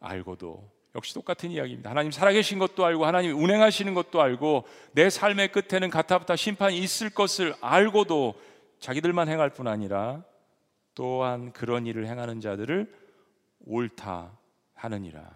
[0.00, 1.90] 알고도 역시 똑같은 이야기입니다.
[1.90, 7.54] 하나님 살아계신 것도 알고 하나님 운행하시는 것도 알고 내 삶의 끝에는 가타부타 심판이 있을 것을
[7.60, 8.40] 알고도
[8.78, 10.24] 자기들만 행할 뿐 아니라
[10.94, 12.90] 또한 그런 일을 행하는 자들을
[13.66, 14.38] 옳다
[14.74, 15.30] 하느니라.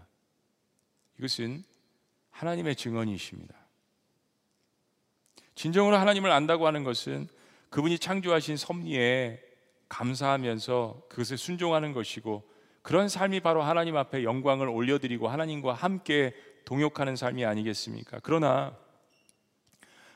[1.19, 1.63] 이것은
[2.31, 3.60] 하나님의 증언이십니다.
[5.61, 7.29] 진정으로 하나님을 안다고 하는 것은
[7.69, 9.43] 그분이 창조하신 섭리에
[9.91, 12.49] 감사하면서 그것에 순종하는 것이고
[12.81, 18.21] 그런 삶이 바로 하나님 앞에 영광을 올려드리고 하나님과 함께 동역하는 삶이 아니겠습니까?
[18.23, 18.75] 그러나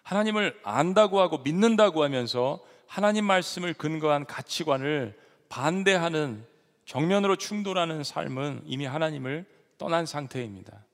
[0.03, 5.15] 하나님을 안다고 하고 믿는다고 하면서 하나님 말씀을 근거한 가치관을
[5.51, 6.43] 반대하는
[6.87, 9.45] 정면으로 충돌하는 삶은 이미 하나님을
[9.77, 10.87] 떠난 상태입니다.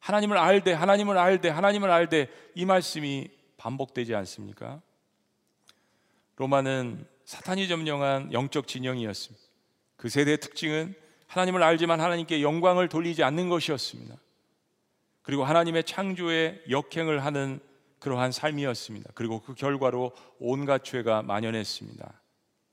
[0.00, 3.30] 하나님을 알되, 하나님을 알되, 하나님을 알되 이 말씀이
[3.64, 4.82] 반복되지 않습니까?
[6.36, 9.42] 로마는 사탄이 점령한 영적 진영이었습니다.
[9.96, 10.94] 그 세대의 특징은
[11.28, 14.16] 하나님을 알지만 하나님께 영광을 돌리지 않는 것이었습니다.
[15.22, 17.58] 그리고 하나님의 창조에 역행을 하는
[18.00, 19.12] 그러한 삶이었습니다.
[19.14, 22.20] 그리고 그 결과로 온갖 죄가 만연했습니다.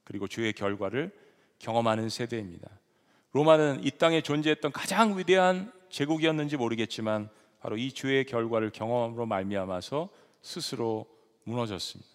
[0.04, 1.12] 그리고 죄의 결과를
[1.60, 2.68] 경험하는 세대입니다.
[3.32, 7.30] 로마는 이 땅에 존재했던 가장 위대한 제국이었는지 모르겠지만
[7.62, 10.10] 바로 이 죄의 결과를 경험으로 말미암아서
[10.42, 11.08] 스스로
[11.44, 12.10] 무너졌습니다.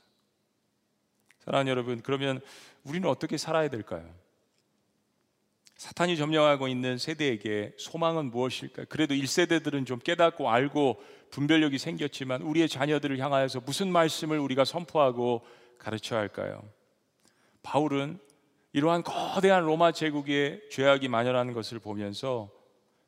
[1.40, 2.40] 사랑하는 여러분, 그러면
[2.84, 4.08] 우리는 어떻게 살아야 될까요?
[5.76, 8.86] 사탄이 점령하고 있는 세대에게 소망은 무엇일까요?
[8.88, 15.44] 그래도 1세대들은 좀 깨닫고 알고 분별력이 생겼지만 우리의 자녀들을 향하여서 무슨 말씀을 우리가 선포하고
[15.78, 16.62] 가르쳐야 할까요?
[17.62, 18.18] 바울은
[18.72, 22.50] 이러한 거대한 로마 제국의 죄악이 만연하는 것을 보면서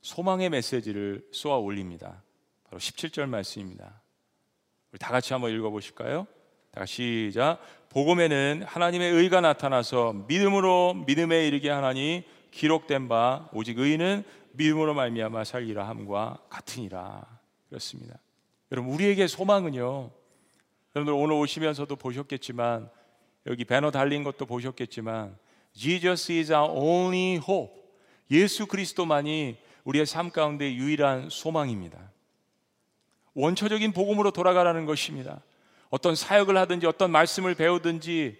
[0.03, 2.23] 소망의 메시지를 쏘아 올립니다.
[2.65, 4.03] 바로 17절 말씀입니다.
[4.93, 6.27] 우리 다 같이 한번 읽어 보실까요?
[6.71, 7.59] 다 시작.
[7.91, 15.89] 복음에는 하나님의 의가 나타나서 믿음으로 믿음에 이르게 하나니 기록된 바 오직 의는 믿음으로 말미암아 살리라
[15.89, 17.25] 함과 같으니라.
[17.69, 18.19] 그렇습니다.
[18.73, 20.11] 여러분 우리에게 소망은요.
[20.95, 22.91] 여러분들 오늘 오시면서도 보셨겠지만
[23.47, 25.37] 여기 배너 달린 것도 보셨겠지만
[25.73, 27.75] Jesus is our only hope.
[28.31, 32.11] 예수 그리스도만이 우리의 삶 가운데 유일한 소망입니다.
[33.39, 35.41] 원초적인 복음으로 돌아가라는 것입니다.
[35.91, 38.37] 어떤 사역을 하든지 어떤 말씀을 배우든지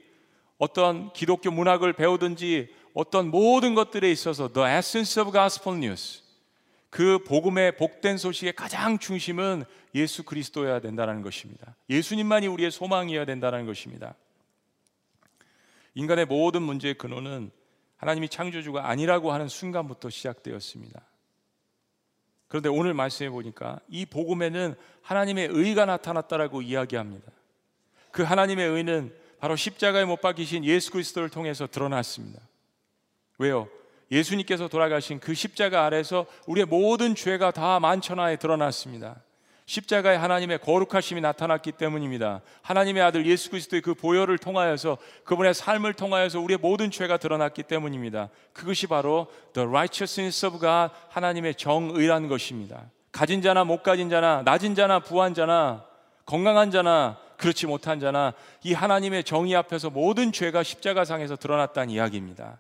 [0.59, 6.23] 어떤 기독교 문학을 배우든지 어떤 모든 것들에 있어서 the essence of gospel news
[6.91, 11.77] 그 복음의 복된 소식의 가장 중심은 예수 그리스도여야 된다는 것입니다.
[11.89, 14.15] 예수님만이 우리의 소망이어야 된다는 것입니다.
[15.95, 17.53] 인간의 모든 문제의 근원은
[17.99, 21.01] 하나님이 창조주가 아니라고 하는 순간부터 시작되었습니다.
[22.49, 27.31] 그런데 오늘 말씀해 보니까 이 복음에는 하나님의 의가 나타났다라고 이야기합니다.
[28.11, 32.41] 그 하나님의 의는 바로 십자가에 못 박히신 예수 그리스도를 통해서 드러났습니다.
[33.39, 33.69] 왜요?
[34.11, 39.23] 예수님께서 돌아가신 그 십자가 아래서 우리의 모든 죄가 다 만천하에 드러났습니다.
[39.69, 42.41] 십자가에 하나님의 거룩하심이 나타났기 때문입니다.
[42.63, 48.31] 하나님의 아들 예수 그리스도의 그 보혈을 통하여서 그분의 삶을 통하여서 우리의 모든 죄가 드러났기 때문입니다.
[48.55, 52.91] 그것이 바로 the righteousness of God 하나님의 정의란 것입니다.
[53.13, 55.85] 가진 자나 못 가진 자나 낮은 자나 부한 자나
[56.25, 58.33] 건강한 자나 그렇지 못한 자나
[58.65, 62.59] 이 하나님의 정의 앞에서 모든 죄가 십자가상에서 드러났다는 이야기입니다.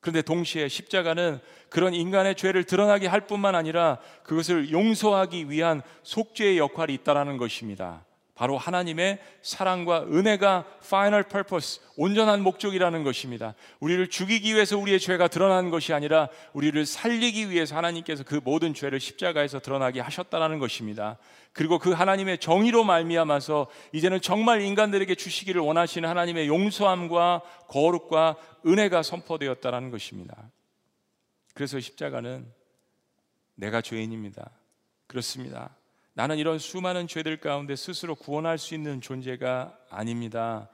[0.00, 6.94] 그런데 동시에 십자가는 그런 인간의 죄를 드러나게 할 뿐만 아니라 그것을 용서하기 위한 속죄의 역할이
[6.94, 8.04] 있다라는 것입니다.
[8.40, 13.54] 바로 하나님의 사랑과 은혜가 final purpose, 온전한 목적이라는 것입니다.
[13.80, 18.98] 우리를 죽이기 위해서 우리의 죄가 드러나는 것이 아니라 우리를 살리기 위해서 하나님께서 그 모든 죄를
[18.98, 21.18] 십자가에서 드러나게 하셨다라는 것입니다.
[21.52, 29.90] 그리고 그 하나님의 정의로 말미암아서 이제는 정말 인간들에게 주시기를 원하시는 하나님의 용서함과 거룩과 은혜가 선포되었다라는
[29.90, 30.50] 것입니다.
[31.52, 32.50] 그래서 십자가는
[33.56, 34.50] 내가 죄인입니다.
[35.06, 35.76] 그렇습니다.
[36.20, 40.68] 나는 이런 수많은 죄들 가운데 스스로 구원할 수 있는 존재가 아닙니다.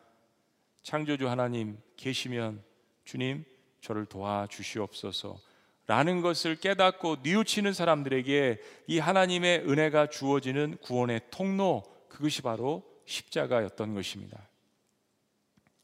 [0.83, 2.65] 창조주 하나님 계시면
[3.05, 3.45] 주님
[3.81, 5.39] 저를 도와주시옵소서.
[5.87, 14.49] 라는 것을 깨닫고 뉘우치는 사람들에게 이 하나님의 은혜가 주어지는 구원의 통로 그것이 바로 십자가였던 것입니다.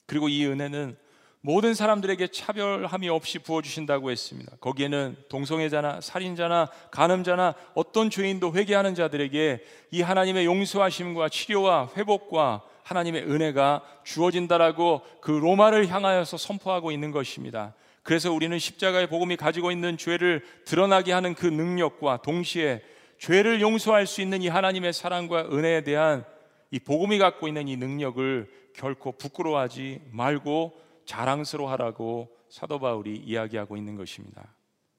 [0.06, 0.96] 그리고 이 은혜는
[1.44, 4.52] 모든 사람들에게 차별함이 없이 부어주신다고 했습니다.
[4.60, 13.82] 거기에는 동성애자나 살인자나 간음자나 어떤 죄인도 회개하는 자들에게 이 하나님의 용서하심과 치료와 회복과 하나님의 은혜가
[14.04, 17.74] 주어진다라고 그 로마를 향하여서 선포하고 있는 것입니다.
[18.04, 22.82] 그래서 우리는 십자가의 복음이 가지고 있는 죄를 드러나게 하는 그 능력과 동시에
[23.18, 26.24] 죄를 용서할 수 있는 이 하나님의 사랑과 은혜에 대한
[26.70, 34.54] 이 복음이 갖고 있는 이 능력을 결코 부끄러워하지 말고 자랑스러워하라고 사도 바울이 이야기하고 있는 것입니다.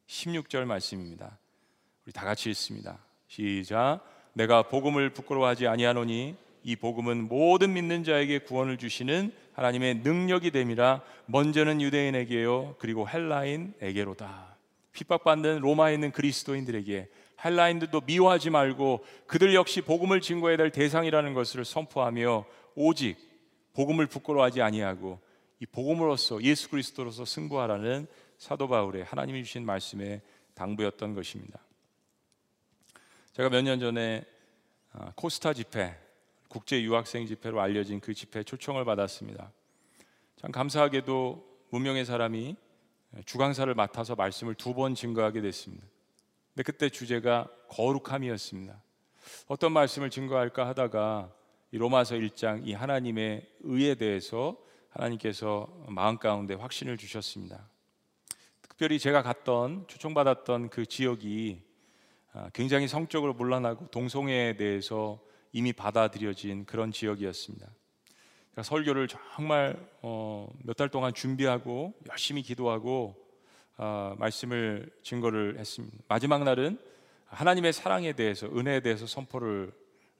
[0.06, 1.39] 16절 말씀입니다.
[2.06, 2.99] 우리 다 같이 읽습니다.
[3.28, 4.02] 시작.
[4.34, 11.82] 내가 복음을 부끄러워하지 아니하노니 이 복음은 모든 믿는 자에게 구원을 주시는 하나님의 능력이 됨이라 먼저는
[11.82, 14.56] 유대인에게요 그리고 헬라인에게로다.
[14.91, 17.10] 핍박받는 로마에 있는 그리스도인들에게
[17.43, 22.45] 헬라인들도 미워하지 말고 그들 역시 복음을 증거해야 될 대상이라는 것을 선포하며
[22.76, 23.17] 오직
[23.73, 25.19] 복음을 부끄러워하지 아니하고
[25.63, 28.06] 이 복음으로서 예수 그리스도로서 승부하라는
[28.38, 30.21] 사도 바울의 하나님이 주신 말씀의
[30.56, 31.58] 당부였던 것입니다.
[33.32, 34.26] 제가 몇 년 전에
[34.91, 35.97] 아, 코스타 집회
[36.49, 39.54] 국제 유학생 집회로 알려진 그 집회 초청을 받았습니다.
[40.36, 42.58] 참 감사하게도 무명의 사람이
[43.26, 45.86] 주강사를 맡아서 말씀을 두 번 증거하게 됐습니다.
[46.54, 48.84] 근데 그때 주제가 거룩함이었습니다.
[49.47, 51.34] 어떤 말씀을 증거할까 하다가
[51.71, 54.58] 이 로마서 1장 이 하나님의 의에 대해서
[54.93, 57.67] 하나님께서 마음 가운데 확신을 주셨습니다.
[58.62, 61.62] 특별히 제가 갔던 초청받았던 그 지역이
[62.34, 65.19] 아, 굉장히 성적으로 물란하고 동성애에 대해서
[65.51, 67.67] 이미 받아들여진 그런 지역이었습니다.
[68.62, 73.15] 설교를 정말 어, 몇 달 동안 준비하고 열심히 기도하고
[73.77, 75.97] 어, 말씀을 증거를 했습니다.
[76.08, 76.79] 마지막 날은
[77.25, 79.71] 하나님의 사랑에 대해서 은혜에 대해서 선포를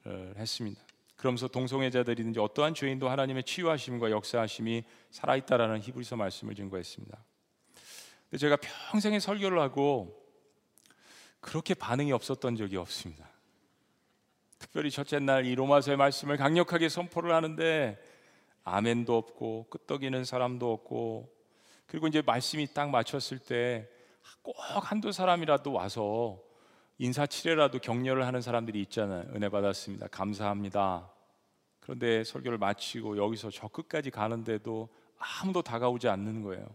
[0.04, 0.83] 어, 했습니다.
[1.24, 7.24] 그러면서 동성애자들이든지 어떠한 죄인도 하나님의 치유하심과 역사하심이 살아있다라는 히브리서 말씀을 증거했습니다.
[8.28, 8.58] 근데 제가
[8.90, 10.22] 평생에 설교를 하고
[11.40, 13.26] 그렇게 반응이 없었던 적이 없습니다.
[14.58, 17.98] 특별히 첫째 날 이 로마서의 말씀을 강력하게 선포를 하는데
[18.62, 21.34] 아멘도 없고 끄떡이는 사람도 없고
[21.86, 23.88] 그리고 이제 말씀이 딱 맞췄을 때
[24.42, 26.38] 꼭 한두 사람이라도 와서
[26.98, 29.24] 인사치레라도 격려를 하는 사람들이 있잖아요.
[29.34, 30.08] 은혜 받았습니다.
[30.08, 31.13] 감사합니다.
[31.84, 36.66] 그런데 설교를 마치고 여기서 저 끝까지 가는데도 아무도 다가오지 않는 거예요.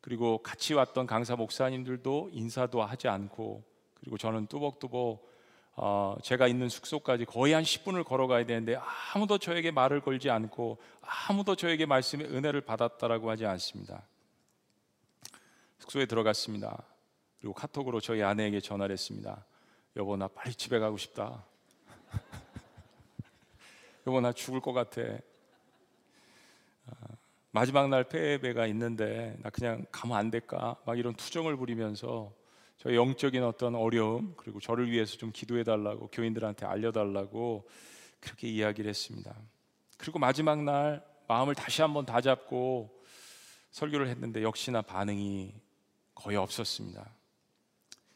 [0.00, 3.62] 그리고 같이 왔던 강사 목사님들도 인사도 하지 않고
[4.00, 5.34] 그리고 저는 뚜벅뚜벅
[5.76, 8.78] 어, 제가 있는 숙소까지 거의 한 10분을 걸어가야 되는데
[9.12, 14.06] 아무도 저에게 말을 걸지 않고 아무도 저에게 말씀의 은혜를 받았다라고 하지 않습니다.
[15.80, 16.82] 숙소에 들어갔습니다.
[17.40, 19.44] 그리고 카톡으로 저희 아내에게 전화를 했습니다.
[19.96, 21.44] 여보 나 빨리 집에 가고 싶다.
[24.06, 25.00] 여보 나 죽을 것 같아.
[26.86, 26.94] 아,
[27.52, 30.76] 마지막 날 폐배가 있는데 나 그냥 가면 안 될까?
[30.84, 32.32] 막 이런 투정을 부리면서
[32.78, 37.66] 저의 영적인 어떤 어려움 그리고 저를 위해서 좀 기도해 달라고 교인들한테 알려 달라고
[38.20, 39.34] 그렇게 이야기를 했습니다.
[39.96, 43.02] 그리고 마지막 날 마음을 다시 한번 다잡고
[43.70, 45.54] 설교를 했는데 역시나 반응이
[46.14, 47.13] 거의 없었습니다.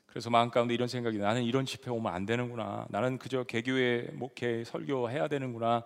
[0.08, 2.86] 그래서 마음 가운데 이런 생각이 나는 이런 집회 오면 안 되는구나.
[2.88, 5.84] 나는 그저 개교회 목회 설교 해야 되는구나.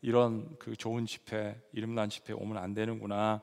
[0.00, 3.42] 이런 그 좋은 집회 이름난 집회 오면 안 되는구나.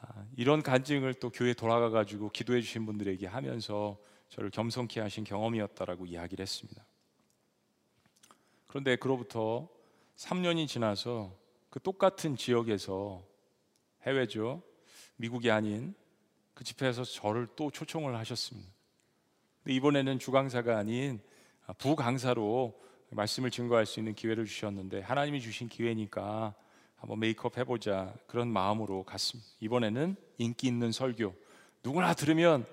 [0.00, 3.98] 아, 이런 간증을 또 교회 돌아가 가지고 기도해 주신 분들에게 하면서
[4.30, 6.84] 저를 겸손케 하신 경험이었다라고 이야기를 했습니다.
[8.66, 9.68] 그런데 그로부터
[10.16, 11.36] 3년이 지나서
[11.70, 13.22] 그 똑같은 지역에서
[14.06, 14.62] 해외죠.
[15.16, 15.94] 미국이 아닌
[16.54, 18.81] 그 집회에서 저를 또 초청을 하셨습니다.
[19.66, 21.20] 이번에는 주강사가 아닌
[21.78, 22.74] 부강사로
[23.10, 26.54] 말씀을 증거할 수 있는 기회를 주셨는데 하나님이 주신 기회니까
[26.96, 29.48] 한번 메이크업 해보자 그런 마음으로 갔습니다.
[29.60, 31.34] 이번에는 인기 있는 설교
[31.82, 32.64] 누구나 들으면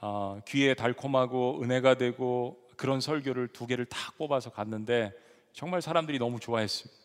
[0.00, 5.12] 어, 귀에 달콤하고 은혜가 되고 그런 설교를 두 개를 탁 뽑아서 갔는데
[5.52, 7.02] 정말 사람들이 너무 좋아했습니다.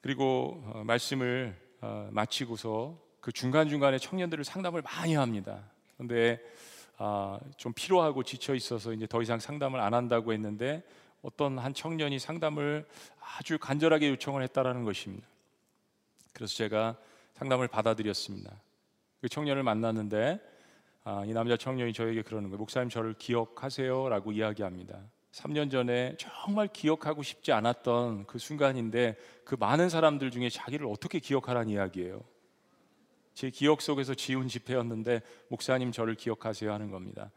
[0.00, 5.70] 그리고 어, 말씀을 어, 마치고서 그 중간 중간에 청년들을 상담을 많이 합니다.
[6.00, 6.40] 그런데
[6.96, 10.82] 아, 좀 피로하고 지쳐 있어서 이제 더 이상 상담을 안 한다고 했는데
[11.20, 12.86] 어떤 한 청년이 상담을
[13.20, 15.26] 아주 간절하게 요청을 했다라는 것입니다.
[16.32, 16.96] 그래서 제가
[17.34, 18.50] 상담을 받아들였습니다.
[19.20, 20.40] 그 청년을 만났는데
[21.04, 22.58] 아, 이 남자 청년이 저에게 그러는 거예요.
[22.58, 25.00] 목사님 저를 기억하세요라고 이야기합니다.
[25.32, 31.68] 3년 전에 정말 기억하고 싶지 않았던 그 순간인데 그 많은 사람들 중에 자기를 어떻게 기억하라는
[31.68, 32.22] 이야기예요.
[33.34, 37.30] 제 기억 속에서 지운 집회였는데 목사님 저를 기억하세요 하는 겁니다.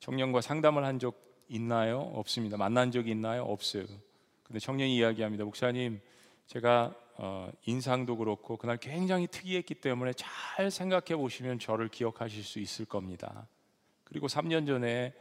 [0.00, 2.00] 청년과 상담을 한 적 있나요?
[2.14, 2.56] 없습니다.
[2.56, 3.44] 만난 적이 있나요?
[3.44, 3.84] 없어요.
[4.42, 5.44] 근데 청년이 이야기합니다.
[5.44, 6.00] 목사님
[6.46, 12.84] 제가 어, 인상도 그렇고 그날 굉장히 특이했기 때문에 잘 생각해 보시면 저를 기억하실 수 있을
[12.84, 13.48] 겁니다.
[14.04, 15.12] 그리고 3년 전에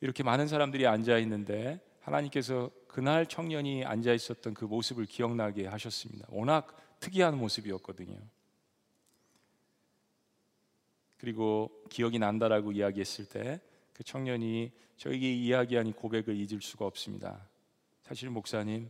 [0.00, 6.26] 이렇게 많은 사람들이 앉아 있는데 하나님께서 그날 청년이 앉아 있었던 그 모습을 기억나게 하셨습니다.
[6.30, 8.16] 워낙 특이한 모습이었거든요.
[11.28, 13.60] 그리고 기억이 난다라고 이야기했을 때
[13.98, 17.48] 그 청년이 저에게 이야기한 이 고백을 잊을 수가 없습니다.
[18.02, 18.88] 사실 목사님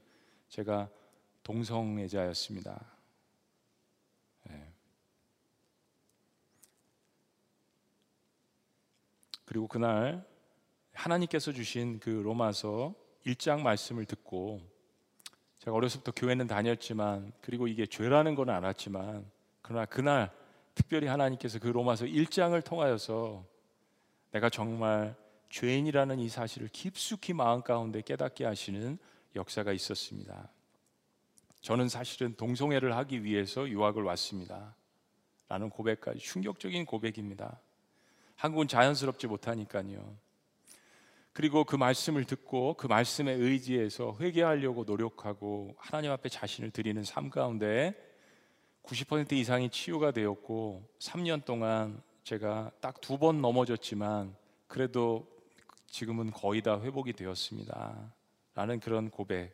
[0.50, 0.90] 제가
[1.42, 2.78] 동성애자였습니다.
[4.44, 4.70] 네.
[9.46, 10.28] 그리고 그날
[10.92, 14.60] 하나님께서 주신 그 로마서 1장 말씀을 듣고
[15.60, 19.24] 제가 어려서부터 교회는 다녔지만 그리고 이게 죄라는 건 알았지만
[19.62, 20.37] 그러나 그날
[20.78, 23.44] 특별히 하나님께서 그 로마서 1장을 통하여서
[24.30, 25.16] 내가 정말
[25.50, 28.96] 죄인이라는 이 사실을 깊숙이 마음 가운데 깨닫게 하시는
[29.34, 30.48] 역사가 있었습니다.
[31.62, 34.76] 저는 사실은 동성애를 하기 위해서 유학을 왔습니다.
[35.48, 37.60] 라는 고백까지 충격적인 고백입니다.
[38.36, 40.16] 한국은 자연스럽지 못하니까요.
[41.32, 48.07] 그리고 그 말씀을 듣고 그 말씀에 의지해서 회개하려고 노력하고 하나님 앞에 자신을 드리는 삶 가운데
[48.88, 54.34] 90% 이상이 치유가 되었고 3년 동안 제가 딱 두 번 넘어졌지만
[54.66, 55.26] 그래도
[55.86, 58.12] 지금은 거의 다 회복이 되었습니다.
[58.54, 59.52] 라는 그런 고백.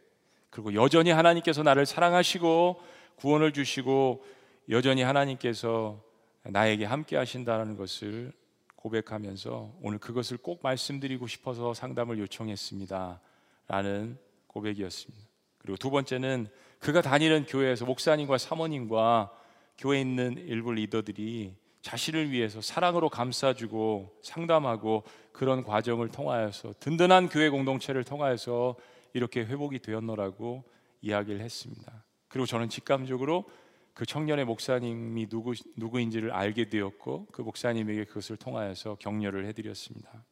[0.51, 2.81] 그리고 여전히 하나님께서 나를 사랑하시고
[3.17, 4.25] 구원을 주시고
[4.71, 6.01] 여전히 하나님께서
[6.45, 8.33] 나에게 함께 하신다는 것을
[8.77, 13.21] 고백하면서 오늘 그것을 꼭 말씀드리고 싶어서 상담을 요청했습니다.
[13.67, 15.25] 라는 고백이었습니다.
[15.59, 16.49] 그리고 두 번째는
[16.85, 19.33] 그가 다니는 교회에서 목사님과 사모님과
[19.79, 28.05] 교회에 있는 일부 리더들이 자신을 위해서 사랑으로 감싸주고 상담하고 그런 과정을 통하여서 든든한 교회 공동체를
[28.05, 28.77] 통하여서
[29.15, 30.63] 이렇게 회복이 되었노라고
[31.01, 32.05] 이야기를 했습니다.
[32.29, 33.47] 그리고 저는 직감적으로
[33.95, 40.23] 그 청년의 목사님이 누구 누구인지를 알게 되었고 그 목사님에게 그것을 통하여서 격려를 해드렸습니다.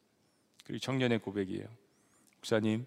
[0.65, 1.65] 그리고 청년의 고백이에요.
[2.35, 2.85] 목사님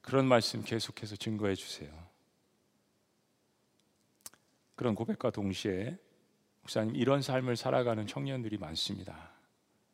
[0.00, 2.07] 그런 말씀 계속해서 증거해 주세요.
[4.78, 5.98] 그런 고백과 동시에
[6.60, 9.32] 목사님 이런 삶을 살아가는 청년들이 많습니다.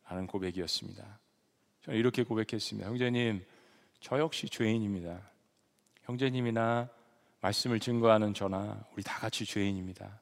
[0.07, 1.21] 라는 고백이었습니다.
[1.81, 2.87] 저는 이렇게 고백했습니다.
[2.87, 3.47] 형제님,
[4.01, 5.23] 저 역시 죄인입니다.
[6.03, 6.91] 형제님이나
[7.41, 10.21] 말씀을 증거하는 저나 우리 다 같이 죄인입니다.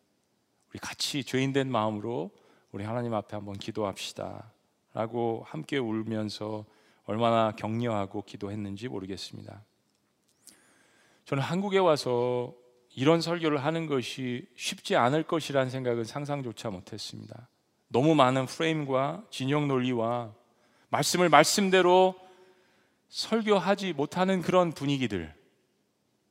[0.71, 2.31] 우리 같이 죄인된 마음으로
[2.71, 4.53] 우리 하나님 앞에 한번 기도합시다.
[4.95, 6.65] 라고 함께 울면서
[7.03, 9.65] 얼마나 격려하고 기도했는지 모르겠습니다.
[11.25, 12.62] 저는 한국에 와서
[12.95, 17.49] 이런 설교를 하는 것이 쉽지 않을 것이라는 생각은 상상조차 못했습니다.
[17.89, 20.33] 너무 많은 프레임과 진영 논리와
[20.89, 22.15] 말씀을 말씀대로
[23.09, 25.35] 설교하지 못하는 그런 분위기들,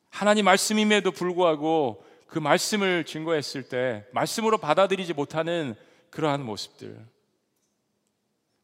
[0.09, 5.76] 하나님 말씀임에도 불구하고 그 말씀을 증거했을 때 말씀으로 받아들이지 못하는
[6.09, 6.97] 그러한 모습들.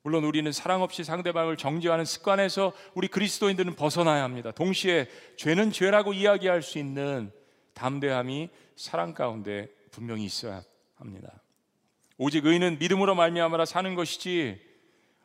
[0.04, 4.52] 물론 우리는 사랑 없이 상대방을 정죄하는 습관에서 우리 그리스도인들은 벗어나야 합니다.
[4.52, 7.32] 동시에 죄는 죄라고 이야기할 수 있는
[7.78, 10.64] 담대함이 사랑 가운데 분명히 있어야
[10.96, 11.42] 합니다.
[12.18, 14.68] 오직 의는 믿음으로 말미암아 사는 것이지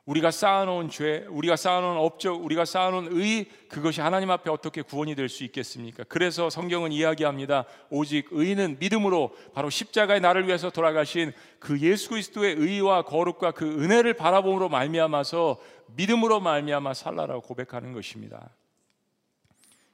[0.04, 5.28] 우리가 쌓아놓은 죄, 우리가 쌓아놓은 업적, 우리가 쌓아놓은 의 그것이 하나님 앞에 어떻게 구원이 될
[5.28, 6.04] 수 있겠습니까?
[6.08, 7.64] 그래서 성경은 이야기합니다.
[7.88, 14.14] 오직 의는 믿음으로 바로 십자가의 나를 위해서 돌아가신 그 예수 그리스도의 의와 거룩과 그 은혜를
[14.14, 15.60] 바라봄으로 말미암아서
[15.94, 18.50] 믿음으로 말미암아 살라라고 고백하는 것입니다.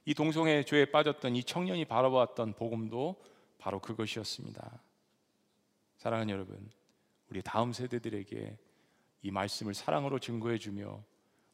[0.09, 3.17] 이 동성애 죄에 빠졌던 이 청년이 바라보았던 복음도
[3.59, 4.81] 바로 그것이었습니다.
[5.99, 6.71] 사랑하는 여러분,
[7.29, 8.57] 우리 다음 세대들에게
[9.21, 11.05] 이 말씀을 사랑으로 증거해 주며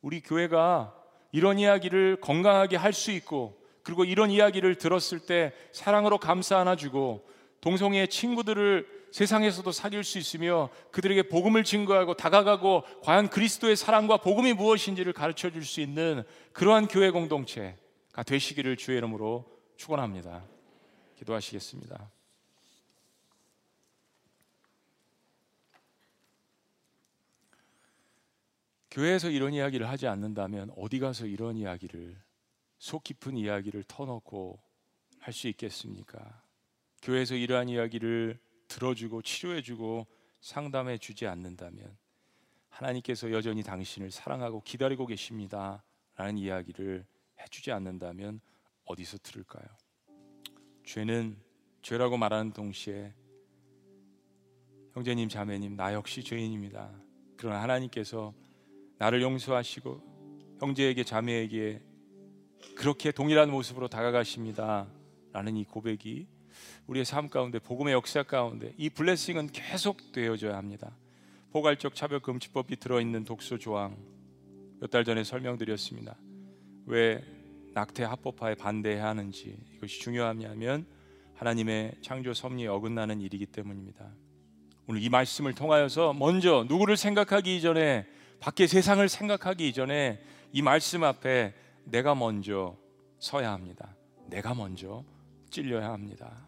[0.03, 0.95] 우리 교회가
[1.33, 7.27] 이런 이야기를 건강하게 할 수 있고 그리고 이런 이야기를 들었을 때 사랑으로 감싸 안아주고
[7.61, 15.13] 동성애의 친구들을 세상에서도 사귈 수 있으며 그들에게 복음을 증거하고 다가가고 과연 그리스도의 사랑과 복음이 무엇인지를
[15.13, 17.84] 가르쳐 줄 수 있는 그러한 교회 공동체가
[18.23, 19.45] 되시기를 주의 이름으로
[19.77, 20.45] 축원합니다.
[21.17, 22.11] 기도하시겠습니다.
[28.91, 32.17] 교회에서 이런 이야기를 하지 않는다면 어디 가서 이런 이야기를
[32.79, 34.61] 속 깊은 이야기를 터놓고
[35.19, 36.43] 할 수 있겠습니까?
[37.03, 38.39] 교회에서 이러한 이야기를
[38.69, 40.07] 들어주고 치료해주고
[40.41, 41.97] 상담해 주지 않는다면
[42.69, 45.83] 하나님께서 여전히 당신을 사랑하고 기다리고 계십니다.
[46.17, 47.07] 라는 이야기를
[47.45, 48.41] 해주지 않는다면
[48.87, 49.65] 어디서 들을까요?
[50.85, 51.37] 죄는
[51.83, 53.15] 죄라고 말하는 동시에
[54.93, 56.91] 형제님, 자매님, 나 역시 죄인입니다.
[57.37, 58.33] 그러나 하나님께서
[58.99, 61.83] 나를 용서하시고 형제에게 자매에게
[62.77, 64.87] 그렇게 동일한 모습으로 다가가십니다.
[65.33, 66.29] 라는 이 고백이
[66.87, 70.97] 우리의 삶 가운데 복음의 역사 가운데 이 블레싱은 계속 되어져야 합니다.
[71.51, 73.97] 포괄적 차별 금지법이 들어 있는 독소 조항
[74.81, 76.17] 몇 달 전에 설명드렸습니다.
[76.87, 77.23] 왜
[77.75, 80.87] 낙태 합법화에 반대해야 하는지 이것이 중요하냐면
[81.35, 84.13] 하나님의 창조 섭리에 어긋나는 일이기 때문입니다.
[84.87, 88.07] 오늘 이 말씀을 통하여서 먼저 누구를 생각하기 이전에
[88.39, 90.21] 밖에 세상을 생각하기 이전에
[90.53, 91.55] 이 말씀 앞에
[91.85, 92.77] 내가 먼저
[93.19, 93.97] 서야 합니다.
[94.29, 95.05] 내가 먼저
[95.51, 96.47] 찔려야 합니다.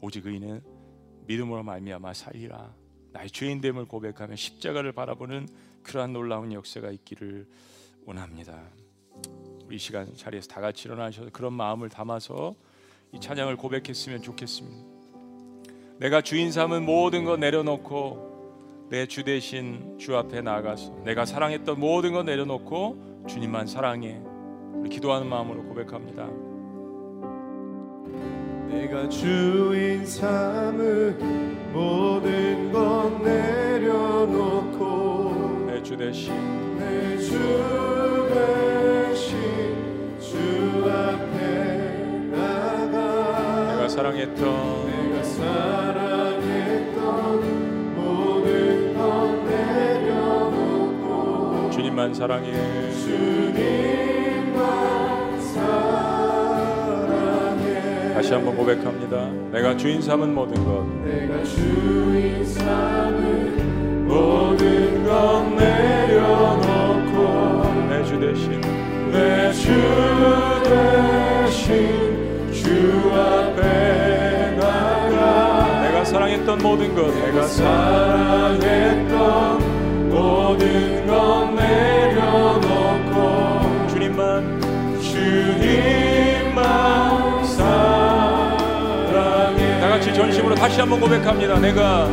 [0.00, 0.62] 오직 의인은
[1.26, 2.74] 믿음으로 말미암아 살리라.
[3.12, 5.48] 나의 죄인됨을 고백하며 십자가를 바라보는
[5.82, 7.46] 그러한 놀라운 역사가 있기를
[8.04, 8.68] 원합니다.
[9.66, 12.54] 우리 시간 자리에서 다 같이 일어나셔서 그런 마음을 담아서
[13.12, 14.84] 이 찬양을 고백했으면 좋겠습니다.
[15.98, 18.32] 내가 주인 삼은 모든 것 내려놓고
[18.90, 24.20] 내 주 대신 주 앞에 나아가서 내가 사랑했던 모든 것 내려놓고 주님만 사랑해
[24.74, 26.28] 우리 기도하는 마음으로 고백합니다.
[28.68, 34.74] 내가 주인 삼은 모든 것 내려놓고
[35.66, 36.32] 내 주 대신
[36.78, 39.03] 내 주 대신 주
[43.70, 45.94] 내가 사랑했던 내가 사랑했던
[51.72, 52.52] 주님만 사랑해.
[52.92, 54.60] 주님만
[55.40, 56.54] 사랑해.
[58.14, 59.28] 다시 한번 고백합니다.
[59.52, 60.84] 내가 주인 삼은 모든 것.
[61.04, 67.14] 내가 주인 삼은 모든 것 내려놓고
[67.88, 68.60] 내 주 대신
[76.74, 77.14] 모든 것.
[77.14, 78.58] 내가 사랑했던
[80.08, 83.18] 모든 것 내려놓고.
[83.88, 84.60] 주님만
[85.00, 86.64] 주님만
[87.44, 88.60] 사랑해.
[89.80, 91.60] 다 같이 전심으로 다시 한번 고백합니다.
[91.60, 92.08] 내가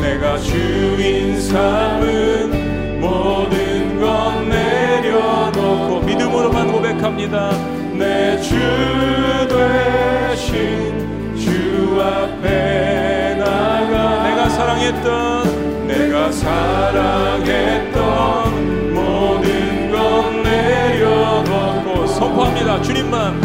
[0.00, 5.47] 내가 주인 삼은 모든 것 내려놓고
[6.18, 7.50] 믿음으로만 고백합니다.
[7.92, 8.56] 내주
[9.48, 14.24] 대신 주 앞에 나가.
[14.24, 17.94] 내가 사랑했던 내가 사랑했던
[18.94, 22.82] 모든 것 내려놓고 선포합니다.
[22.82, 23.40] 주님만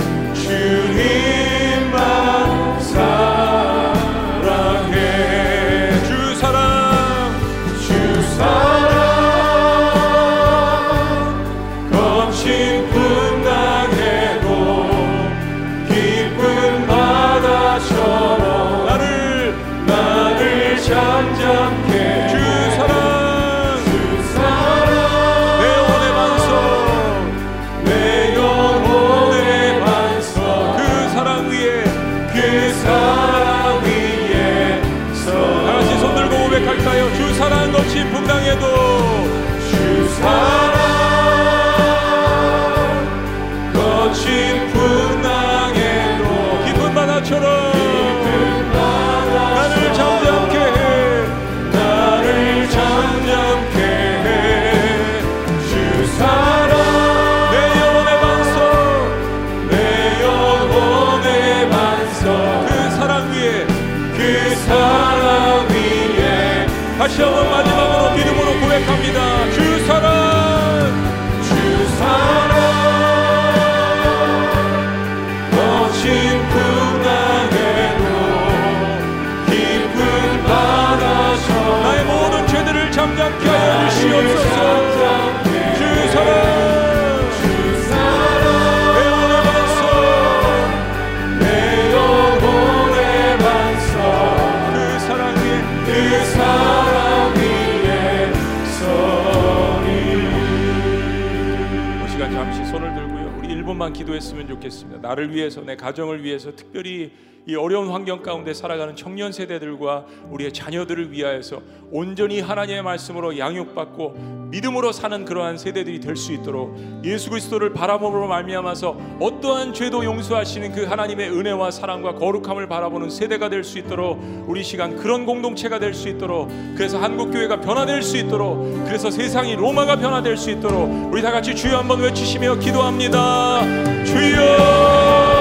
[103.83, 104.99] 1분만 기도했으면 좋겠습니다.
[105.01, 107.11] 나를 위해서 내 가정을 위해서 특별히
[107.53, 114.91] 이 어려운 환경 가운데 살아가는 청년 세대들과 우리의 자녀들을 위하여서 온전히 하나님의 말씀으로 양육받고 믿음으로
[114.91, 121.29] 사는 그러한 세대들이 될 수 있도록 예수 그리스도를 바라봄으로 말미암아서 어떠한 죄도 용서하시는 그 하나님의
[121.29, 126.49] 은혜와 사랑과 거룩함을 바라보는 세대가 될 수 있도록 우리 시간 그런 공동체가 될 수 있도록
[126.75, 131.55] 그래서 한국 교회가 변화될 수 있도록 그래서 세상이 로마가 변화될 수 있도록 우리 다 같이
[131.55, 133.61] 주여 한번 외치시며 기도합니다.
[134.05, 135.32] 주여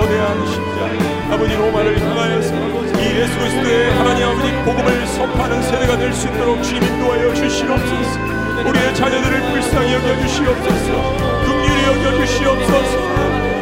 [0.00, 6.26] 거대한 심장 아버지 로마를 향하여서 이 예수 그리스도의 하나님 아버지 복음을 선포하는 세대가 될 수
[6.28, 8.20] 있도록 주님 인도하여 주시옵소서.
[8.66, 11.16] 우리의 자녀들을 불쌍히 여겨 주시옵소서.
[11.44, 13.10] 긍휼히 여겨 주시옵소서.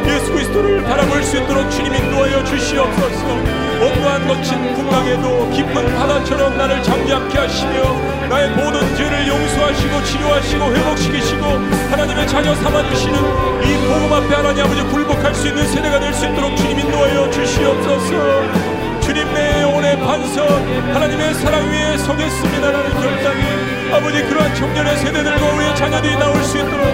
[0.07, 7.37] 예수 그리스도를 바라볼 수 있도록 주님 인도하여 주시옵소서 어떠한 거친 풍랑에도 깊은 바다처럼 나를 잠잠케
[7.37, 7.99] 하시며
[8.29, 11.45] 나의 모든 죄를 용서하시고 치료하시고 회복시키시고
[11.91, 13.15] 하나님의 자녀 삼아주시는
[13.63, 18.99] 이 복음 앞에 하나님 아버지 굴복할 수 있는 세대가 될 수 있도록 주님 인도하여 주시옵소서.
[19.01, 20.45] 주님 내 영혼의 반석
[20.93, 26.85] 하나님의 사랑 위에 서겠습니다라는 결단이 아버지 그러한 청년의 세대들과 우리의 자녀들이 나올 수 있도록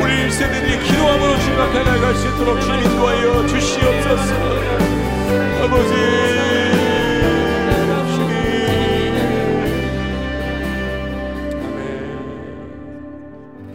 [0.00, 4.99] 우리 1세대들이 기도함으로 주님 앞에 나갈 수 있도록 주님 인도하여 주시옵소서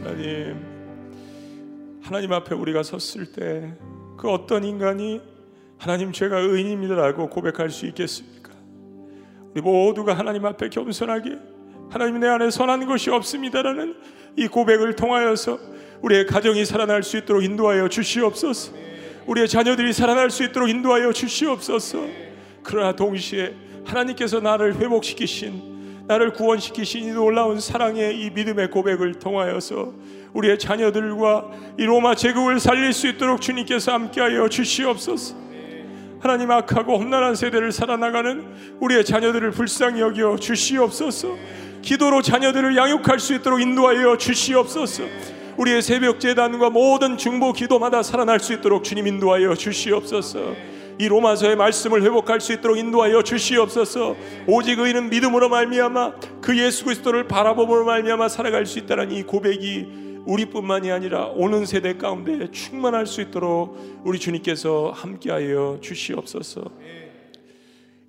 [0.04, 0.66] 하나님
[2.02, 5.22] 하나님 앞에 우리가 섰을 때 그 어떤 인간이
[5.78, 8.52] 하나님 제가 의인입니다라고 고백할 수 있겠습니까?
[9.54, 11.38] 우리 모두가 하나님 앞에 겸손하게
[11.90, 13.96] 하나님 내 안에 선한 것이 없습니다라는
[14.38, 15.60] 이 고백을 통하여서
[16.02, 18.74] 우리의 가정이 살아날 수 있도록 인도하여 주시옵소서.
[19.28, 22.06] 우리의 자녀들이 살아날 수 있도록 인도하여 주시옵소서.
[22.64, 23.54] 그러나 동시에
[23.86, 25.76] 하나님께서 나를 회복시키신
[26.08, 29.94] 나를 구원시키신 이 놀라운 사랑의 이 믿음의 고백을 통하여서
[30.34, 31.50] 우리의 자녀들과
[31.80, 35.36] 이 로마 제국을 살릴 수 있도록 주님께서 함께하여 주시옵소서.
[36.20, 38.46] 하나님 악하고 험난한 세대를 살아나가는
[38.80, 41.36] 우리의 자녀들을 불쌍히 여겨 주시옵소서.
[41.82, 45.04] 기도로 자녀들을 양육할 수 있도록 인도하여 주시옵소서.
[45.58, 50.54] 우리의 새벽 재단과 모든 중보 기도마다 살아날 수 있도록 주님 인도하여 주시옵소서.
[50.98, 54.16] 이 로마서의 말씀을 회복할 수 있도록 인도하여 주시옵소서.
[54.48, 60.92] 오직 의인은 믿음으로 말미암아 그 예수 그리스도를 바라봄으로 말미암아 살아갈 수 있다는 이 고백이 우리뿐만이
[60.92, 66.64] 아니라 오는 세대 가운데 충만할 수 있도록 우리 주님께서 함께하여 주시옵소서.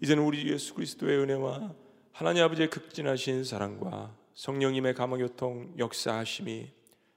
[0.03, 1.73] 이제는 우리 예수 그리스도의 은혜와
[2.13, 6.76] 하나님 아버지의 극진하신 사랑과 성령님의 감화교통 역사하심이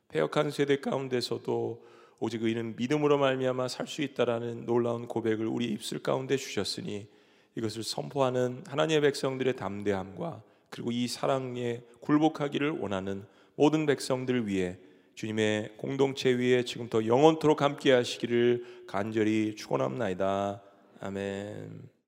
[0.10, 1.84] 패역한 세대 가운데서도
[2.20, 7.08] 오직 의인은 믿음으로 말미암아 살 수 있다라는 놀라운 고백을 우리 입술 가운데 주셨으니
[7.56, 14.78] 이것을 선포하는 하나님의 백성들의 담대함과 그리고 이 사랑에 굴복하기를 원하는 모든 백성들 위해
[15.16, 20.62] 주님의 공동체 위에 지금부터 영원토록 함께 하시기를 간절히 축원합나이다.
[21.02, 21.99] 아멘.